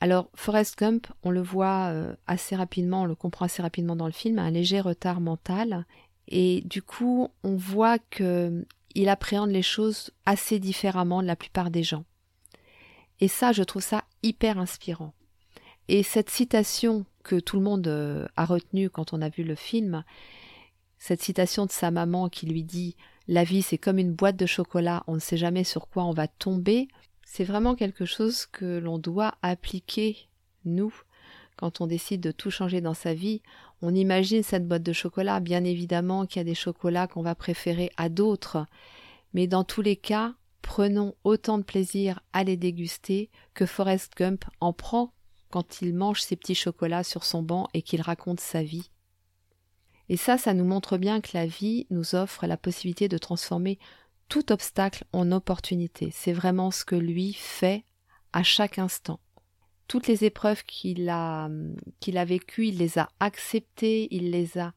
Alors, 0.00 0.30
Forrest 0.34 0.78
Gump, 0.78 1.06
on 1.22 1.30
le 1.30 1.42
voit 1.42 1.88
euh, 1.88 2.14
assez 2.26 2.56
rapidement, 2.56 3.02
on 3.02 3.06
le 3.06 3.14
comprend 3.14 3.44
assez 3.44 3.60
rapidement 3.60 3.96
dans 3.96 4.06
le 4.06 4.12
film, 4.12 4.38
a 4.38 4.42
un 4.42 4.50
léger 4.50 4.80
retard 4.80 5.20
mental. 5.20 5.84
Et 6.28 6.62
du 6.62 6.80
coup, 6.80 7.28
on 7.42 7.56
voit 7.56 7.98
qu'il 7.98 9.08
appréhende 9.08 9.50
les 9.50 9.62
choses 9.62 10.10
assez 10.24 10.58
différemment 10.58 11.20
de 11.20 11.26
la 11.26 11.36
plupart 11.36 11.70
des 11.70 11.82
gens. 11.82 12.04
Et 13.20 13.28
ça, 13.28 13.52
je 13.52 13.62
trouve 13.62 13.82
ça 13.82 14.04
hyper 14.22 14.58
inspirant. 14.58 15.12
Et 15.88 16.02
cette 16.02 16.30
citation 16.30 17.04
que 17.22 17.36
tout 17.36 17.56
le 17.56 17.62
monde 17.62 17.86
euh, 17.86 18.26
a 18.36 18.46
retenue 18.46 18.88
quand 18.88 19.12
on 19.12 19.20
a 19.20 19.28
vu 19.28 19.44
le 19.44 19.54
film, 19.54 20.04
cette 20.98 21.22
citation 21.22 21.66
de 21.66 21.70
sa 21.70 21.90
maman 21.90 22.28
qui 22.28 22.46
lui 22.46 22.62
dit 22.62 22.96
La 23.28 23.44
vie 23.44 23.60
c'est 23.62 23.76
comme 23.76 23.98
une 23.98 24.12
boîte 24.12 24.36
de 24.36 24.46
chocolat, 24.46 25.02
on 25.06 25.14
ne 25.14 25.18
sait 25.18 25.36
jamais 25.36 25.64
sur 25.64 25.88
quoi 25.88 26.04
on 26.04 26.12
va 26.12 26.28
tomber, 26.28 26.88
c'est 27.32 27.44
vraiment 27.44 27.76
quelque 27.76 28.06
chose 28.06 28.46
que 28.46 28.78
l'on 28.78 28.98
doit 28.98 29.36
appliquer, 29.40 30.28
nous, 30.64 30.92
quand 31.54 31.80
on 31.80 31.86
décide 31.86 32.20
de 32.20 32.32
tout 32.32 32.50
changer 32.50 32.80
dans 32.80 32.92
sa 32.92 33.14
vie. 33.14 33.40
On 33.82 33.94
imagine 33.94 34.42
cette 34.42 34.66
boîte 34.66 34.82
de 34.82 34.92
chocolat, 34.92 35.38
bien 35.38 35.62
évidemment 35.62 36.26
qu'il 36.26 36.40
y 36.40 36.40
a 36.40 36.44
des 36.44 36.56
chocolats 36.56 37.06
qu'on 37.06 37.22
va 37.22 37.36
préférer 37.36 37.92
à 37.96 38.08
d'autres, 38.08 38.66
mais 39.32 39.46
dans 39.46 39.62
tous 39.62 39.80
les 39.80 39.94
cas, 39.94 40.34
prenons 40.60 41.14
autant 41.22 41.58
de 41.58 41.62
plaisir 41.62 42.18
à 42.32 42.42
les 42.42 42.56
déguster 42.56 43.30
que 43.54 43.64
Forrest 43.64 44.12
Gump 44.16 44.44
en 44.58 44.72
prend 44.72 45.12
quand 45.50 45.82
il 45.82 45.94
mange 45.94 46.22
ses 46.22 46.34
petits 46.34 46.56
chocolats 46.56 47.04
sur 47.04 47.22
son 47.22 47.44
banc 47.44 47.68
et 47.74 47.82
qu'il 47.82 48.00
raconte 48.00 48.40
sa 48.40 48.64
vie. 48.64 48.90
Et 50.08 50.16
ça, 50.16 50.36
ça 50.36 50.52
nous 50.52 50.64
montre 50.64 50.98
bien 50.98 51.20
que 51.20 51.30
la 51.34 51.46
vie 51.46 51.86
nous 51.90 52.16
offre 52.16 52.48
la 52.48 52.56
possibilité 52.56 53.06
de 53.06 53.18
transformer 53.18 53.78
tout 54.30 54.52
obstacle 54.52 55.04
en 55.12 55.32
opportunité. 55.32 56.10
C'est 56.14 56.32
vraiment 56.32 56.70
ce 56.70 56.86
que 56.86 56.94
lui 56.94 57.34
fait 57.34 57.84
à 58.32 58.42
chaque 58.42 58.78
instant. 58.78 59.20
Toutes 59.88 60.06
les 60.06 60.24
épreuves 60.24 60.62
qu'il 60.64 61.10
a, 61.10 61.50
qu'il 61.98 62.16
vécues, 62.24 62.68
il 62.68 62.78
les 62.78 62.98
a 62.98 63.10
acceptées, 63.18 64.06
il 64.12 64.30
les 64.30 64.56
a 64.56 64.72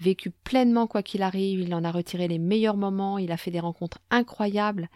vécues 0.00 0.30
pleinement 0.30 0.86
quoi 0.86 1.02
qu'il 1.02 1.22
arrive, 1.22 1.60
il 1.60 1.74
en 1.74 1.84
a 1.84 1.92
retiré 1.92 2.28
les 2.28 2.38
meilleurs 2.38 2.78
moments, 2.78 3.18
il 3.18 3.30
a 3.30 3.36
fait 3.36 3.50
des 3.50 3.60
rencontres 3.60 3.98
incroyables 4.10 4.88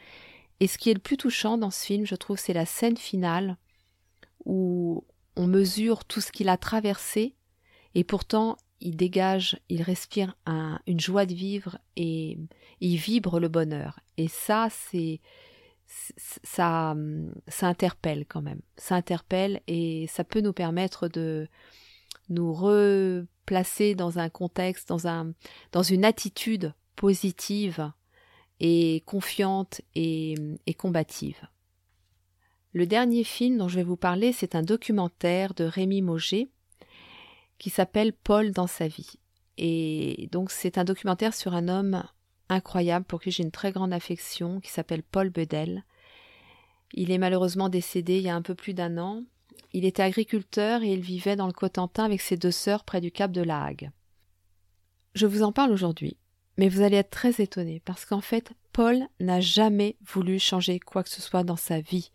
Et 0.58 0.66
ce 0.66 0.78
qui 0.78 0.90
est 0.90 0.94
le 0.94 1.00
plus 1.00 1.18
touchant 1.18 1.58
dans 1.58 1.70
ce 1.70 1.84
film, 1.84 2.06
je 2.06 2.16
trouve, 2.16 2.38
c'est 2.38 2.54
la 2.54 2.66
scène 2.66 2.96
finale 2.96 3.58
où 4.46 5.04
on 5.36 5.46
mesure 5.46 6.06
tout 6.06 6.22
ce 6.22 6.32
qu'il 6.32 6.48
a 6.48 6.56
traversé 6.56 7.34
et 7.94 8.04
pourtant 8.04 8.56
il 8.80 8.96
dégage, 8.96 9.58
il 9.68 9.82
respire 9.82 10.36
une 10.86 11.00
joie 11.00 11.26
de 11.26 11.34
vivre 11.34 11.78
et 11.96 12.38
il 12.80 12.96
vibre 12.96 13.40
le 13.40 13.48
bonheur. 13.48 14.00
Et 14.16 14.28
ça, 14.28 14.68
c'est 14.70 15.20
ça, 15.86 16.94
ça 17.48 17.66
interpelle 17.66 18.26
quand 18.26 18.42
même. 18.42 18.60
Ça 18.76 18.94
interpelle 18.94 19.60
et 19.66 20.06
ça 20.08 20.24
peut 20.24 20.40
nous 20.40 20.52
permettre 20.52 21.08
de 21.08 21.48
nous 22.28 22.52
replacer 22.52 23.94
dans 23.94 24.18
un 24.18 24.28
contexte, 24.28 24.88
dans 24.88 25.08
un, 25.08 25.32
dans 25.72 25.82
une 25.82 26.04
attitude 26.04 26.74
positive 26.96 27.90
et 28.60 29.02
confiante 29.06 29.80
et, 29.94 30.34
combative. 30.76 31.48
Le 32.72 32.86
dernier 32.86 33.24
film 33.24 33.56
dont 33.56 33.68
je 33.68 33.76
vais 33.76 33.84
vous 33.84 33.96
parler, 33.96 34.32
c'est 34.32 34.54
un 34.54 34.62
documentaire 34.62 35.54
de 35.54 35.64
Rémi 35.64 36.02
Mauger 36.02 36.48
qui 37.58 37.70
s'appelle 37.70 38.12
Paul 38.12 38.52
dans 38.52 38.66
sa 38.66 38.88
vie. 38.88 39.18
Et 39.56 40.28
donc 40.32 40.50
c'est 40.50 40.78
un 40.78 40.84
documentaire 40.84 41.34
sur 41.34 41.54
un 41.54 41.68
homme 41.68 42.02
incroyable 42.48 43.04
pour 43.04 43.20
qui 43.20 43.30
j'ai 43.30 43.42
une 43.42 43.50
très 43.50 43.72
grande 43.72 43.92
affection, 43.92 44.60
qui 44.60 44.70
s'appelle 44.70 45.02
Paul 45.02 45.30
Bedel. 45.30 45.84
Il 46.92 47.10
est 47.10 47.18
malheureusement 47.18 47.68
décédé 47.68 48.18
il 48.18 48.22
y 48.22 48.28
a 48.28 48.36
un 48.36 48.42
peu 48.42 48.54
plus 48.54 48.74
d'un 48.74 48.96
an. 48.98 49.24
Il 49.72 49.84
était 49.84 50.02
agriculteur 50.02 50.82
et 50.82 50.92
il 50.92 51.00
vivait 51.00 51.36
dans 51.36 51.46
le 51.46 51.52
Cotentin 51.52 52.04
avec 52.04 52.20
ses 52.20 52.36
deux 52.36 52.50
sœurs 52.50 52.84
près 52.84 53.00
du 53.00 53.10
cap 53.10 53.32
de 53.32 53.42
la 53.42 53.62
Hague. 53.62 53.90
Je 55.14 55.26
vous 55.26 55.42
en 55.42 55.52
parle 55.52 55.72
aujourd'hui, 55.72 56.16
mais 56.56 56.68
vous 56.68 56.80
allez 56.80 56.96
être 56.96 57.10
très 57.10 57.42
étonnés 57.42 57.82
parce 57.84 58.04
qu'en 58.04 58.20
fait, 58.20 58.52
Paul 58.72 59.08
n'a 59.20 59.40
jamais 59.40 59.96
voulu 60.06 60.38
changer 60.38 60.78
quoi 60.78 61.02
que 61.02 61.10
ce 61.10 61.20
soit 61.20 61.42
dans 61.42 61.56
sa 61.56 61.80
vie. 61.80 62.12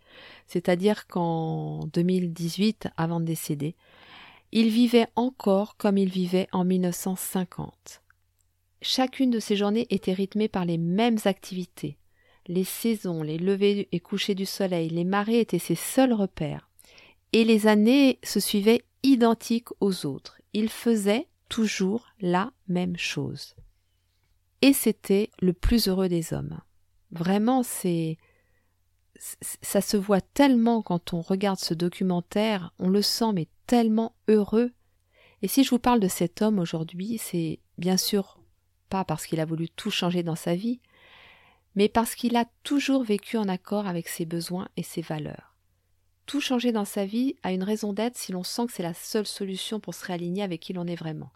C'est-à-dire 0.48 1.08
qu'en 1.08 1.86
2018, 1.88 2.88
avant 2.96 3.20
de 3.20 3.26
décéder, 3.26 3.76
il 4.56 4.70
vivait 4.70 5.08
encore 5.16 5.78
comme 5.78 5.98
il 5.98 6.10
vivait 6.10 6.48
en 6.52 6.64
1950. 6.64 8.04
Chacune 8.84 9.32
de 9.32 9.40
ces 9.40 9.56
journées 9.56 9.88
était 9.90 10.14
rythmée 10.14 10.48
par 10.48 10.64
les 10.64 10.78
mêmes 10.78 11.18
activités. 11.26 11.98
Les 12.46 12.64
saisons, 12.64 13.24
les 13.24 13.40
levées 13.40 13.90
et 13.92 14.00
couchers 14.00 14.36
du 14.36 14.46
soleil, 14.46 14.90
les 14.90 15.06
marées 15.06 15.40
étaient 15.40 15.58
ses 15.58 15.74
seuls 15.74 16.14
repères. 16.14 16.70
Et 17.32 17.46
les 17.46 17.66
années 17.66 18.20
se 18.22 18.40
suivaient 18.40 18.84
identiques 19.02 19.70
aux 19.80 20.06
autres. 20.06 20.40
Il 20.54 20.70
faisait 20.70 21.28
toujours 21.50 22.06
la 22.22 22.52
même 22.68 22.96
chose. 22.96 23.56
Et 24.62 24.74
c'était 24.74 25.32
le 25.42 25.54
plus 25.54 25.88
heureux 25.88 26.10
des 26.10 26.32
hommes. 26.32 26.60
Vraiment, 27.10 27.64
c'est 27.64 28.18
ça 29.20 29.82
se 29.82 29.98
voit 29.98 30.22
tellement 30.22 30.82
quand 30.82 31.14
on 31.14 31.22
regarde 31.22 31.60
ce 31.60 31.74
documentaire, 31.74 32.74
on 32.80 32.90
le 32.90 33.02
sent 33.02 33.32
mais 33.34 33.48
tellement 33.68 34.16
heureux. 34.28 34.72
Et 35.42 35.48
si 35.48 35.64
je 35.64 35.70
vous 35.70 35.80
parle 35.80 36.00
de 36.00 36.08
cet 36.08 36.42
homme 36.42 36.60
aujourd'hui, 36.60 37.18
c'est 37.18 37.60
bien 37.78 37.98
sûr 37.98 38.40
pas 38.90 39.04
parce 39.04 39.26
qu'il 39.26 39.40
a 39.40 39.46
voulu 39.46 39.70
tout 39.70 39.92
changer 39.92 40.24
dans 40.24 40.36
sa 40.36 40.56
vie, 40.56 40.80
mais 41.76 41.90
parce 41.90 42.16
qu'il 42.16 42.36
a 42.36 42.46
toujours 42.64 43.04
vécu 43.04 43.38
en 43.38 43.48
accord 43.48 43.88
avec 43.88 44.08
ses 44.08 44.26
besoins 44.26 44.68
et 44.78 44.84
ses 44.84 45.02
valeurs. 45.02 45.56
Tout 46.26 46.40
changer 46.40 46.72
dans 46.72 46.86
sa 46.86 47.06
vie 47.06 47.36
a 47.44 47.52
une 47.52 47.64
raison 47.64 47.92
d'être 47.92 48.18
si 48.18 48.32
l'on 48.32 48.44
sent 48.44 48.68
que 48.68 48.74
c'est 48.74 48.84
la 48.84 48.94
seule 48.94 49.26
solution 49.26 49.80
pour 49.80 49.94
se 49.94 50.06
réaligner 50.06 50.44
avec 50.44 50.62
qui 50.62 50.74
l'on 50.74 50.88
est 50.88 50.96
vraiment. 50.96 51.32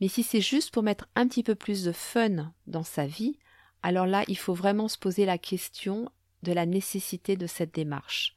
Mais 0.00 0.08
si 0.08 0.22
c'est 0.22 0.40
juste 0.40 0.72
pour 0.72 0.82
mettre 0.82 1.06
un 1.14 1.28
petit 1.28 1.42
peu 1.42 1.54
plus 1.54 1.84
de 1.84 1.92
fun 1.92 2.52
dans 2.66 2.82
sa 2.82 3.06
vie, 3.06 3.38
alors 3.82 4.06
là, 4.06 4.24
il 4.28 4.38
faut 4.38 4.54
vraiment 4.54 4.88
se 4.88 4.98
poser 4.98 5.26
la 5.26 5.38
question 5.38 6.08
de 6.42 6.52
la 6.52 6.66
nécessité 6.66 7.36
de 7.36 7.46
cette 7.46 7.74
démarche. 7.74 8.36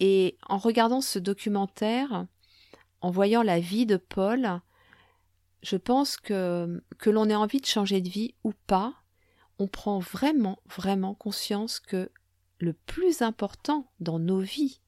Et 0.00 0.36
en 0.46 0.58
regardant 0.58 1.00
ce 1.00 1.18
documentaire, 1.18 2.26
en 3.00 3.10
voyant 3.10 3.42
la 3.42 3.60
vie 3.60 3.86
de 3.86 3.96
Paul, 3.96 4.60
je 5.62 5.76
pense 5.76 6.16
que 6.16 6.82
que 6.98 7.10
l'on 7.10 7.28
ait 7.28 7.34
envie 7.34 7.60
de 7.60 7.66
changer 7.66 8.00
de 8.00 8.08
vie 8.08 8.34
ou 8.44 8.52
pas, 8.66 8.94
on 9.58 9.68
prend 9.68 9.98
vraiment, 9.98 10.58
vraiment 10.66 11.14
conscience 11.14 11.80
que 11.80 12.10
le 12.58 12.72
plus 12.72 13.22
important 13.22 13.90
dans 14.00 14.18
nos 14.18 14.40
vies, 14.40 14.80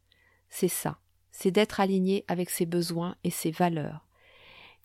c'est 0.48 0.68
ça, 0.68 0.98
c'est 1.30 1.50
d'être 1.50 1.80
aligné 1.80 2.24
avec 2.28 2.50
ses 2.50 2.66
besoins 2.66 3.16
et 3.24 3.30
ses 3.30 3.50
valeurs. 3.50 4.06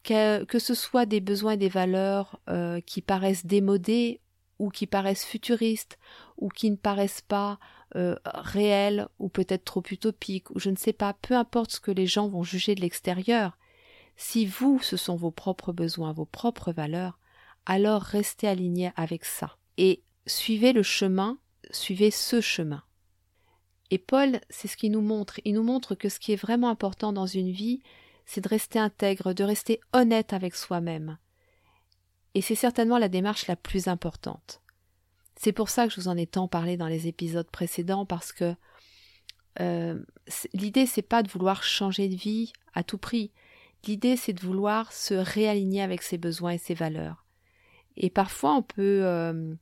Que, 0.03 0.43
que 0.43 0.59
ce 0.59 0.73
soit 0.73 1.05
des 1.05 1.21
besoins 1.21 1.53
et 1.53 1.57
des 1.57 1.69
valeurs 1.69 2.39
euh, 2.49 2.81
qui 2.81 3.01
paraissent 3.01 3.45
démodés 3.45 4.19
ou 4.59 4.69
qui 4.69 4.87
paraissent 4.87 5.25
futuristes 5.25 5.97
ou 6.37 6.49
qui 6.49 6.69
ne 6.71 6.75
paraissent 6.75 7.21
pas 7.21 7.59
euh, 7.95 8.15
réels 8.25 9.07
ou 9.19 9.29
peut-être 9.29 9.65
trop 9.65 9.83
utopiques 9.91 10.49
ou 10.51 10.59
je 10.59 10.69
ne 10.69 10.75
sais 10.75 10.93
pas, 10.93 11.13
peu 11.13 11.35
importe 11.35 11.71
ce 11.71 11.79
que 11.79 11.91
les 11.91 12.07
gens 12.07 12.27
vont 12.27 12.43
juger 12.43 12.75
de 12.75 12.81
l'extérieur, 12.81 13.57
si 14.15 14.45
vous, 14.45 14.79
ce 14.81 14.97
sont 14.97 15.15
vos 15.15 15.31
propres 15.31 15.73
besoins, 15.73 16.13
vos 16.13 16.25
propres 16.25 16.71
valeurs, 16.71 17.19
alors 17.65 18.01
restez 18.01 18.47
aligné 18.47 18.91
avec 18.95 19.25
ça 19.25 19.57
et 19.77 20.03
suivez 20.27 20.73
le 20.73 20.83
chemin, 20.83 21.37
suivez 21.71 22.11
ce 22.11 22.41
chemin. 22.41 22.83
Et 23.91 23.97
Paul, 23.97 24.39
c'est 24.49 24.67
ce 24.67 24.77
qu'il 24.77 24.91
nous 24.91 25.01
montre. 25.01 25.39
Il 25.45 25.53
nous 25.53 25.63
montre 25.63 25.95
que 25.95 26.09
ce 26.09 26.19
qui 26.19 26.31
est 26.31 26.37
vraiment 26.37 26.69
important 26.69 27.13
dans 27.13 27.27
une 27.27 27.51
vie, 27.51 27.81
c'est 28.25 28.41
de 28.41 28.49
rester 28.49 28.79
intègre, 28.79 29.33
de 29.33 29.43
rester 29.43 29.81
honnête 29.93 30.33
avec 30.33 30.55
soi-même, 30.55 31.17
et 32.35 32.41
c'est 32.41 32.55
certainement 32.55 32.97
la 32.97 33.09
démarche 33.09 33.47
la 33.47 33.55
plus 33.55 33.87
importante. 33.87 34.61
C'est 35.35 35.51
pour 35.51 35.69
ça 35.69 35.87
que 35.87 35.93
je 35.93 35.99
vous 35.99 36.07
en 36.07 36.17
ai 36.17 36.27
tant 36.27 36.47
parlé 36.47 36.77
dans 36.77 36.87
les 36.87 37.07
épisodes 37.07 37.49
précédents, 37.49 38.05
parce 38.05 38.31
que 38.31 38.55
euh, 39.59 39.99
l'idée 40.53 40.85
c'est 40.85 41.01
pas 41.01 41.23
de 41.23 41.29
vouloir 41.29 41.63
changer 41.63 42.07
de 42.07 42.15
vie 42.15 42.53
à 42.73 42.83
tout 42.83 42.97
prix. 42.97 43.31
L'idée 43.85 44.15
c'est 44.15 44.33
de 44.33 44.41
vouloir 44.41 44.91
se 44.91 45.13
réaligner 45.13 45.81
avec 45.81 46.01
ses 46.01 46.17
besoins 46.17 46.51
et 46.51 46.57
ses 46.57 46.73
valeurs. 46.73 47.25
Et 47.97 48.09
parfois 48.09 48.55
on 48.55 48.63
peut 48.63 49.01
euh, 49.03 49.53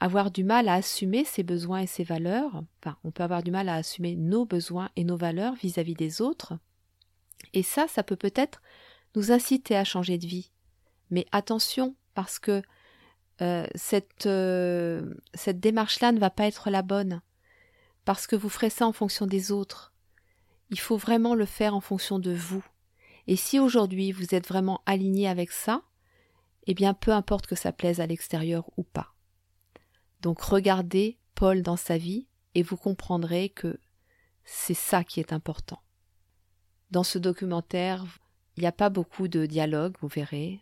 avoir 0.00 0.30
du 0.30 0.44
mal 0.44 0.68
à 0.68 0.74
assumer 0.74 1.24
ses 1.24 1.42
besoins 1.42 1.80
et 1.80 1.86
ses 1.86 2.04
valeurs. 2.04 2.62
Enfin, 2.80 2.98
on 3.04 3.10
peut 3.10 3.22
avoir 3.22 3.42
du 3.42 3.50
mal 3.50 3.68
à 3.68 3.76
assumer 3.76 4.16
nos 4.16 4.44
besoins 4.44 4.90
et 4.96 5.04
nos 5.04 5.16
valeurs 5.16 5.54
vis 5.54 5.78
à 5.78 5.82
-vis 5.82 5.96
des 5.96 6.20
autres. 6.20 6.58
Et 7.52 7.62
ça, 7.62 7.86
ça 7.88 8.02
peut 8.02 8.16
peut-être 8.16 8.60
nous 9.14 9.30
inciter 9.30 9.76
à 9.76 9.84
changer 9.84 10.18
de 10.18 10.26
vie. 10.26 10.50
Mais 11.10 11.26
attention, 11.32 11.94
parce 12.14 12.38
que 12.38 12.62
euh, 13.40 13.66
cette, 13.74 14.26
euh, 14.26 15.14
cette 15.34 15.60
démarche-là 15.60 16.12
ne 16.12 16.20
va 16.20 16.30
pas 16.30 16.46
être 16.46 16.70
la 16.70 16.82
bonne, 16.82 17.20
parce 18.04 18.26
que 18.26 18.36
vous 18.36 18.48
ferez 18.48 18.70
ça 18.70 18.86
en 18.86 18.92
fonction 18.92 19.26
des 19.26 19.50
autres. 19.50 19.92
Il 20.70 20.78
faut 20.78 20.96
vraiment 20.96 21.34
le 21.34 21.46
faire 21.46 21.74
en 21.74 21.80
fonction 21.80 22.18
de 22.18 22.32
vous. 22.32 22.64
Et 23.26 23.36
si 23.36 23.58
aujourd'hui 23.58 24.12
vous 24.12 24.34
êtes 24.34 24.48
vraiment 24.48 24.82
aligné 24.86 25.28
avec 25.28 25.50
ça, 25.50 25.82
eh 26.66 26.74
bien 26.74 26.94
peu 26.94 27.12
importe 27.12 27.46
que 27.46 27.54
ça 27.54 27.72
plaise 27.72 28.00
à 28.00 28.06
l'extérieur 28.06 28.70
ou 28.76 28.82
pas. 28.82 29.14
Donc 30.20 30.40
regardez 30.40 31.18
Paul 31.34 31.62
dans 31.62 31.76
sa 31.76 31.98
vie 31.98 32.26
et 32.54 32.62
vous 32.62 32.76
comprendrez 32.76 33.48
que 33.48 33.78
c'est 34.44 34.74
ça 34.74 35.04
qui 35.04 35.20
est 35.20 35.32
important. 35.32 35.82
Dans 36.90 37.02
ce 37.02 37.18
documentaire, 37.18 38.04
il 38.56 38.60
n'y 38.60 38.66
a 38.66 38.72
pas 38.72 38.90
beaucoup 38.90 39.28
de 39.28 39.46
dialogue, 39.46 39.96
vous 40.00 40.08
verrez. 40.08 40.60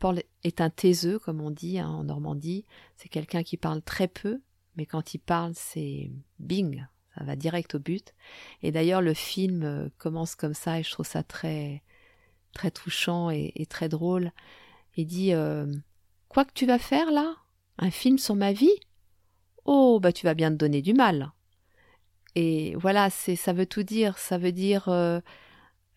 Paul 0.00 0.22
est 0.44 0.60
un 0.62 0.70
taiseux, 0.70 1.18
comme 1.18 1.40
on 1.40 1.50
dit 1.50 1.78
hein, 1.78 1.88
en 1.88 2.04
Normandie. 2.04 2.64
C'est 2.96 3.10
quelqu'un 3.10 3.44
qui 3.44 3.56
parle 3.56 3.82
très 3.82 4.08
peu, 4.08 4.40
mais 4.74 4.86
quand 4.86 5.14
il 5.14 5.18
parle, 5.18 5.52
c'est 5.54 6.10
bing, 6.38 6.86
ça 7.16 7.22
va 7.22 7.36
direct 7.36 7.74
au 7.74 7.78
but. 7.78 8.14
Et 8.62 8.72
d'ailleurs, 8.72 9.02
le 9.02 9.14
film 9.14 9.62
euh, 9.62 9.88
commence 9.98 10.34
comme 10.34 10.54
ça, 10.54 10.80
et 10.80 10.82
je 10.82 10.90
trouve 10.90 11.06
ça 11.06 11.22
très, 11.22 11.82
très 12.54 12.70
touchant 12.70 13.30
et, 13.30 13.66
très 13.68 13.90
drôle. 13.90 14.32
Il 14.96 15.06
dit 15.06 15.34
euh, 15.34 15.66
Quoi 16.28 16.46
que 16.46 16.54
tu 16.54 16.64
vas 16.66 16.78
faire 16.78 17.12
là? 17.12 17.36
Un 17.78 17.90
film 17.90 18.16
sur 18.18 18.34
ma 18.34 18.52
vie? 18.52 18.80
Oh, 19.66 20.00
bah 20.00 20.12
tu 20.12 20.24
vas 20.24 20.34
bien 20.34 20.50
te 20.50 20.56
donner 20.56 20.80
du 20.80 20.94
mal. 20.94 21.32
Et 22.34 22.74
voilà, 22.76 23.10
ça 23.10 23.52
veut 23.52 23.66
tout 23.66 23.82
dire. 23.82 24.16
Ça 24.16 24.38
veut 24.38 24.52
dire 24.52 24.88
euh, 24.88 25.20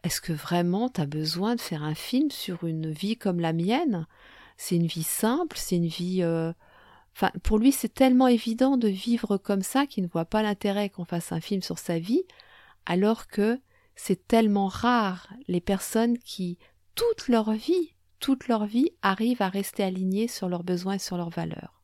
est-ce 0.03 0.21
que 0.21 0.33
vraiment 0.33 0.89
tu 0.89 1.01
as 1.01 1.05
besoin 1.05 1.55
de 1.55 1.61
faire 1.61 1.83
un 1.83 1.95
film 1.95 2.29
sur 2.29 2.65
une 2.65 2.91
vie 2.91 3.17
comme 3.17 3.39
la 3.39 3.53
mienne? 3.53 4.05
C'est 4.57 4.75
une 4.75 4.87
vie 4.87 5.03
simple, 5.03 5.57
c'est 5.57 5.77
une 5.77 5.87
vie... 5.87 6.21
Euh, 6.21 6.51
enfin, 7.15 7.31
pour 7.43 7.57
lui, 7.57 7.71
c'est 7.71 7.93
tellement 7.93 8.27
évident 8.27 8.77
de 8.77 8.89
vivre 8.89 9.37
comme 9.37 9.61
ça 9.61 9.85
qu'il 9.85 10.03
ne 10.03 10.09
voit 10.09 10.25
pas 10.25 10.43
l'intérêt 10.43 10.89
qu'on 10.89 11.05
fasse 11.05 11.31
un 11.31 11.39
film 11.39 11.61
sur 11.61 11.79
sa 11.79 11.99
vie, 11.99 12.23
alors 12.85 13.27
que 13.27 13.59
c'est 13.95 14.27
tellement 14.27 14.67
rare 14.67 15.29
les 15.47 15.61
personnes 15.61 16.17
qui, 16.17 16.57
toute 16.95 17.29
leur 17.29 17.53
vie, 17.53 17.95
toute 18.19 18.47
leur 18.47 18.65
vie, 18.65 18.91
arrivent 19.01 19.41
à 19.41 19.49
rester 19.49 19.83
alignées 19.83 20.27
sur 20.27 20.49
leurs 20.49 20.63
besoins 20.63 20.95
et 20.95 20.99
sur 20.99 21.17
leurs 21.17 21.29
valeurs. 21.29 21.81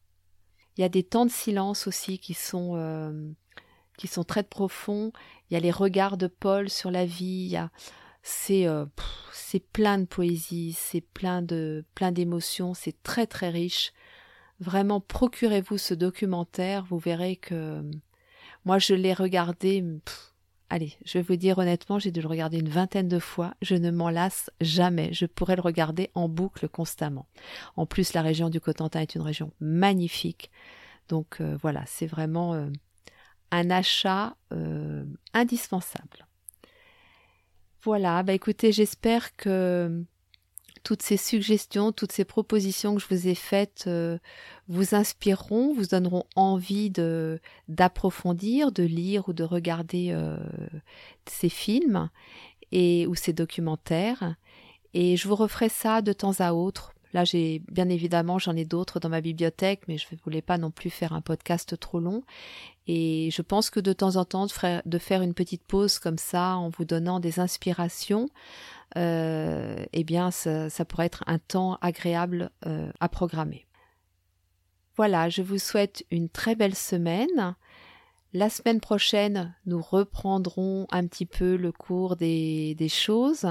Il 0.77 0.81
y 0.81 0.85
a 0.85 0.89
des 0.89 1.03
temps 1.03 1.25
de 1.25 1.31
silence 1.31 1.87
aussi 1.87 2.19
qui 2.19 2.33
sont, 2.33 2.73
euh, 2.75 3.31
qui 3.97 4.07
sont 4.07 4.23
très 4.23 4.43
profonds. 4.43 5.11
Il 5.49 5.53
y 5.53 5.57
a 5.57 5.59
les 5.59 5.71
regards 5.71 6.17
de 6.17 6.27
Paul 6.27 6.69
sur 6.69 6.91
la 6.91 7.05
vie. 7.05 7.45
Il 7.45 7.51
y 7.51 7.57
a 7.57 7.69
c'est 8.21 8.67
euh, 8.67 8.85
c'est 9.33 9.59
plein 9.59 9.97
de 9.97 10.05
poésie, 10.05 10.73
c'est 10.77 11.01
plein 11.01 11.41
de 11.41 11.85
plein 11.95 12.11
d'émotions, 12.11 12.73
c'est 12.73 13.01
très 13.03 13.27
très 13.27 13.49
riche. 13.49 13.93
Vraiment, 14.59 14.99
procurez-vous 14.99 15.77
ce 15.77 15.93
documentaire, 15.93 16.85
vous 16.85 16.99
verrez 16.99 17.37
que 17.37 17.81
Moi, 18.65 18.77
je 18.79 18.93
l'ai 18.93 19.13
regardé. 19.13 19.83
allez, 20.69 20.93
je 21.05 21.17
vais 21.17 21.23
vous 21.23 21.37
dire 21.37 21.57
honnêtement, 21.57 21.97
j'ai 21.99 22.11
dû 22.11 22.21
le 22.21 22.27
regarder 22.27 22.59
une 22.59 22.69
vingtaine 22.69 23.07
de 23.07 23.19
fois. 23.19 23.53
Je 23.61 23.75
ne 23.75 23.89
m'en 23.91 24.09
lasse 24.09 24.51
jamais. 24.61 25.13
Je 25.13 25.25
pourrais 25.25 25.55
le 25.55 25.61
regarder 25.61 26.09
en 26.13 26.27
boucle 26.29 26.67
constamment. 26.69 27.27
En 27.77 27.85
plus, 27.85 28.13
la 28.13 28.21
région 28.21 28.49
du 28.49 28.59
Cotentin 28.59 29.01
est 29.01 29.15
une 29.15 29.21
région 29.21 29.51
magnifique. 29.61 30.51
Donc 31.09 31.41
euh, 31.41 31.57
voilà, 31.61 31.83
c'est 31.87 32.07
vraiment 32.07 32.53
euh, 32.53 32.67
un 33.51 33.69
achat 33.71 34.35
euh, 34.53 35.05
indispensable. 35.33 36.27
Voilà, 37.83 38.23
bah 38.23 38.33
écoutez, 38.33 38.73
j'espère 38.73 39.35
que 39.37 40.03
toutes 40.83 41.01
ces 41.01 41.15
suggestions, 41.17 41.91
toutes 41.91 42.11
ces 42.11 42.25
propositions 42.25 42.95
que 42.95 43.01
je 43.01 43.07
vous 43.09 43.27
ai 43.27 43.35
faites 43.35 43.85
euh, 43.87 44.17
vous 44.67 44.95
inspireront, 44.95 45.73
vous 45.73 45.87
donneront 45.87 46.25
envie 46.35 46.91
d'approfondir, 47.69 48.71
de 48.71 48.83
lire 48.83 49.29
ou 49.29 49.33
de 49.33 49.43
regarder 49.43 50.09
euh, 50.11 50.37
ces 51.25 51.49
films 51.49 52.09
et 52.71 53.07
ou 53.07 53.15
ces 53.15 53.33
documentaires. 53.33 54.35
Et 54.93 55.15
je 55.15 55.27
vous 55.27 55.35
referai 55.35 55.69
ça 55.69 56.01
de 56.01 56.11
temps 56.11 56.39
à 56.39 56.53
autre. 56.53 56.93
Là, 57.13 57.23
j'ai 57.23 57.63
bien 57.71 57.89
évidemment, 57.89 58.37
j'en 58.37 58.55
ai 58.55 58.65
d'autres 58.65 58.99
dans 58.99 59.09
ma 59.09 59.21
bibliothèque, 59.21 59.81
mais 59.87 59.97
je 59.97 60.05
ne 60.11 60.17
voulais 60.23 60.43
pas 60.43 60.57
non 60.57 60.69
plus 60.69 60.89
faire 60.89 61.13
un 61.13 61.21
podcast 61.21 61.79
trop 61.79 61.99
long. 61.99 62.23
Et 62.87 63.29
je 63.31 63.41
pense 63.41 63.69
que 63.69 63.79
de 63.79 63.93
temps 63.93 64.15
en 64.15 64.25
temps, 64.25 64.47
de 64.85 64.97
faire 64.97 65.21
une 65.21 65.33
petite 65.33 65.63
pause 65.63 65.97
comme 65.97 66.17
ça, 66.17 66.55
en 66.55 66.69
vous 66.69 66.85
donnant 66.85 67.19
des 67.19 67.39
inspirations, 67.39 68.29
euh, 68.97 69.83
eh 69.91 70.03
bien, 70.03 70.29
ça, 70.31 70.69
pourrait 70.87 71.07
être 71.07 71.23
un 71.25 71.39
temps 71.39 71.77
agréable 71.81 72.51
euh, 72.65 72.91
à 72.99 73.09
programmer. 73.09 73.65
Voilà, 74.95 75.29
je 75.29 75.41
vous 75.41 75.59
souhaite 75.59 76.05
une 76.11 76.29
très 76.29 76.55
belle 76.55 76.75
semaine. 76.75 77.55
La 78.33 78.49
semaine 78.49 78.79
prochaine, 78.79 79.55
nous 79.65 79.81
reprendrons 79.81 80.85
un 80.91 81.07
petit 81.07 81.25
peu 81.25 81.55
le 81.55 81.71
cours 81.71 82.15
des, 82.15 82.75
des 82.75 82.89
choses 82.89 83.47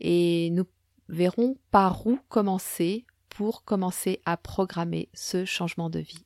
et 0.00 0.50
nous 0.50 0.64
verrons 1.08 1.56
par 1.70 2.06
où 2.06 2.18
commencer 2.28 3.04
pour 3.28 3.64
commencer 3.64 4.20
à 4.24 4.36
programmer 4.36 5.08
ce 5.14 5.44
changement 5.44 5.90
de 5.90 6.00
vie. 6.00 6.24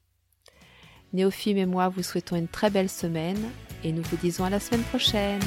Néophime 1.12 1.58
et 1.58 1.66
moi 1.66 1.88
vous 1.88 2.02
souhaitons 2.02 2.36
une 2.36 2.48
très 2.48 2.70
belle 2.70 2.88
semaine 2.88 3.50
et 3.84 3.92
nous 3.92 4.02
vous 4.02 4.16
disons 4.16 4.44
à 4.44 4.50
la 4.50 4.60
semaine 4.60 4.84
prochaine. 4.84 5.42